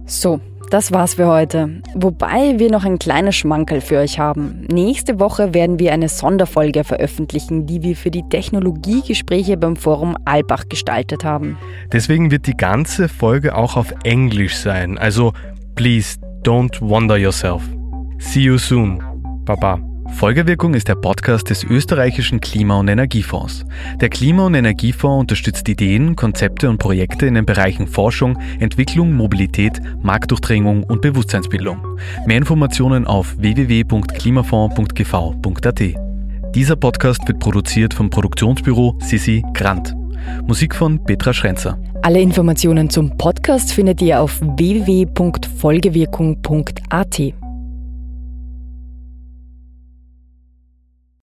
So, 0.05 0.41
das 0.69 0.91
war's 0.91 1.13
für 1.13 1.27
heute. 1.27 1.81
Wobei 1.95 2.59
wir 2.59 2.71
noch 2.71 2.83
ein 2.83 2.99
kleines 2.99 3.35
Schmankerl 3.35 3.81
für 3.81 3.97
euch 3.97 4.19
haben. 4.19 4.67
Nächste 4.71 5.19
Woche 5.19 5.53
werden 5.53 5.79
wir 5.79 5.93
eine 5.93 6.09
Sonderfolge 6.09 6.83
veröffentlichen, 6.83 7.65
die 7.65 7.81
wir 7.83 7.95
für 7.95 8.11
die 8.11 8.23
Technologiegespräche 8.27 9.57
beim 9.57 9.75
Forum 9.75 10.17
Albach 10.25 10.67
gestaltet 10.67 11.23
haben. 11.23 11.57
Deswegen 11.93 12.31
wird 12.31 12.47
die 12.47 12.57
ganze 12.57 13.09
Folge 13.09 13.55
auch 13.55 13.77
auf 13.77 13.93
Englisch 14.03 14.57
sein. 14.57 14.97
Also, 14.97 15.33
please 15.75 16.17
Don't 16.43 16.81
wonder 16.81 17.17
yourself. 17.17 17.61
See 18.17 18.41
you 18.41 18.57
soon. 18.57 18.99
Baba. 19.45 19.90
Folgewirkung 20.13 20.75
ist 20.75 20.87
der 20.87 20.95
Podcast 20.95 21.49
des 21.49 21.63
österreichischen 21.63 22.39
Klima- 22.41 22.79
und 22.79 22.87
Energiefonds. 22.87 23.65
Der 23.99 24.09
Klima- 24.09 24.45
und 24.45 24.53
Energiefonds 24.53 25.21
unterstützt 25.21 25.67
Ideen, 25.67 26.15
Konzepte 26.15 26.69
und 26.69 26.77
Projekte 26.77 27.25
in 27.25 27.33
den 27.33 27.45
Bereichen 27.45 27.87
Forschung, 27.87 28.37
Entwicklung, 28.59 29.13
Mobilität, 29.13 29.81
Marktdurchdringung 30.01 30.83
und 30.83 31.01
Bewusstseinsbildung. 31.01 31.97
Mehr 32.25 32.37
Informationen 32.37 33.07
auf 33.07 33.35
www.klimafonds.gv.at. 33.37 35.81
Dieser 36.55 36.75
Podcast 36.75 37.25
wird 37.27 37.39
produziert 37.39 37.93
vom 37.93 38.09
Produktionsbüro 38.09 38.97
Sissi 38.99 39.45
Grant. 39.53 39.95
Musik 40.45 40.75
von 40.75 41.01
Petra 41.03 41.33
Schrenzer. 41.33 41.79
Alle 42.03 42.19
Informationen 42.19 42.89
zum 42.89 43.15
Podcast 43.17 43.71
findet 43.73 44.01
ihr 44.01 44.19
auf 44.19 44.41
www.folgewirkung.at. 44.41 47.40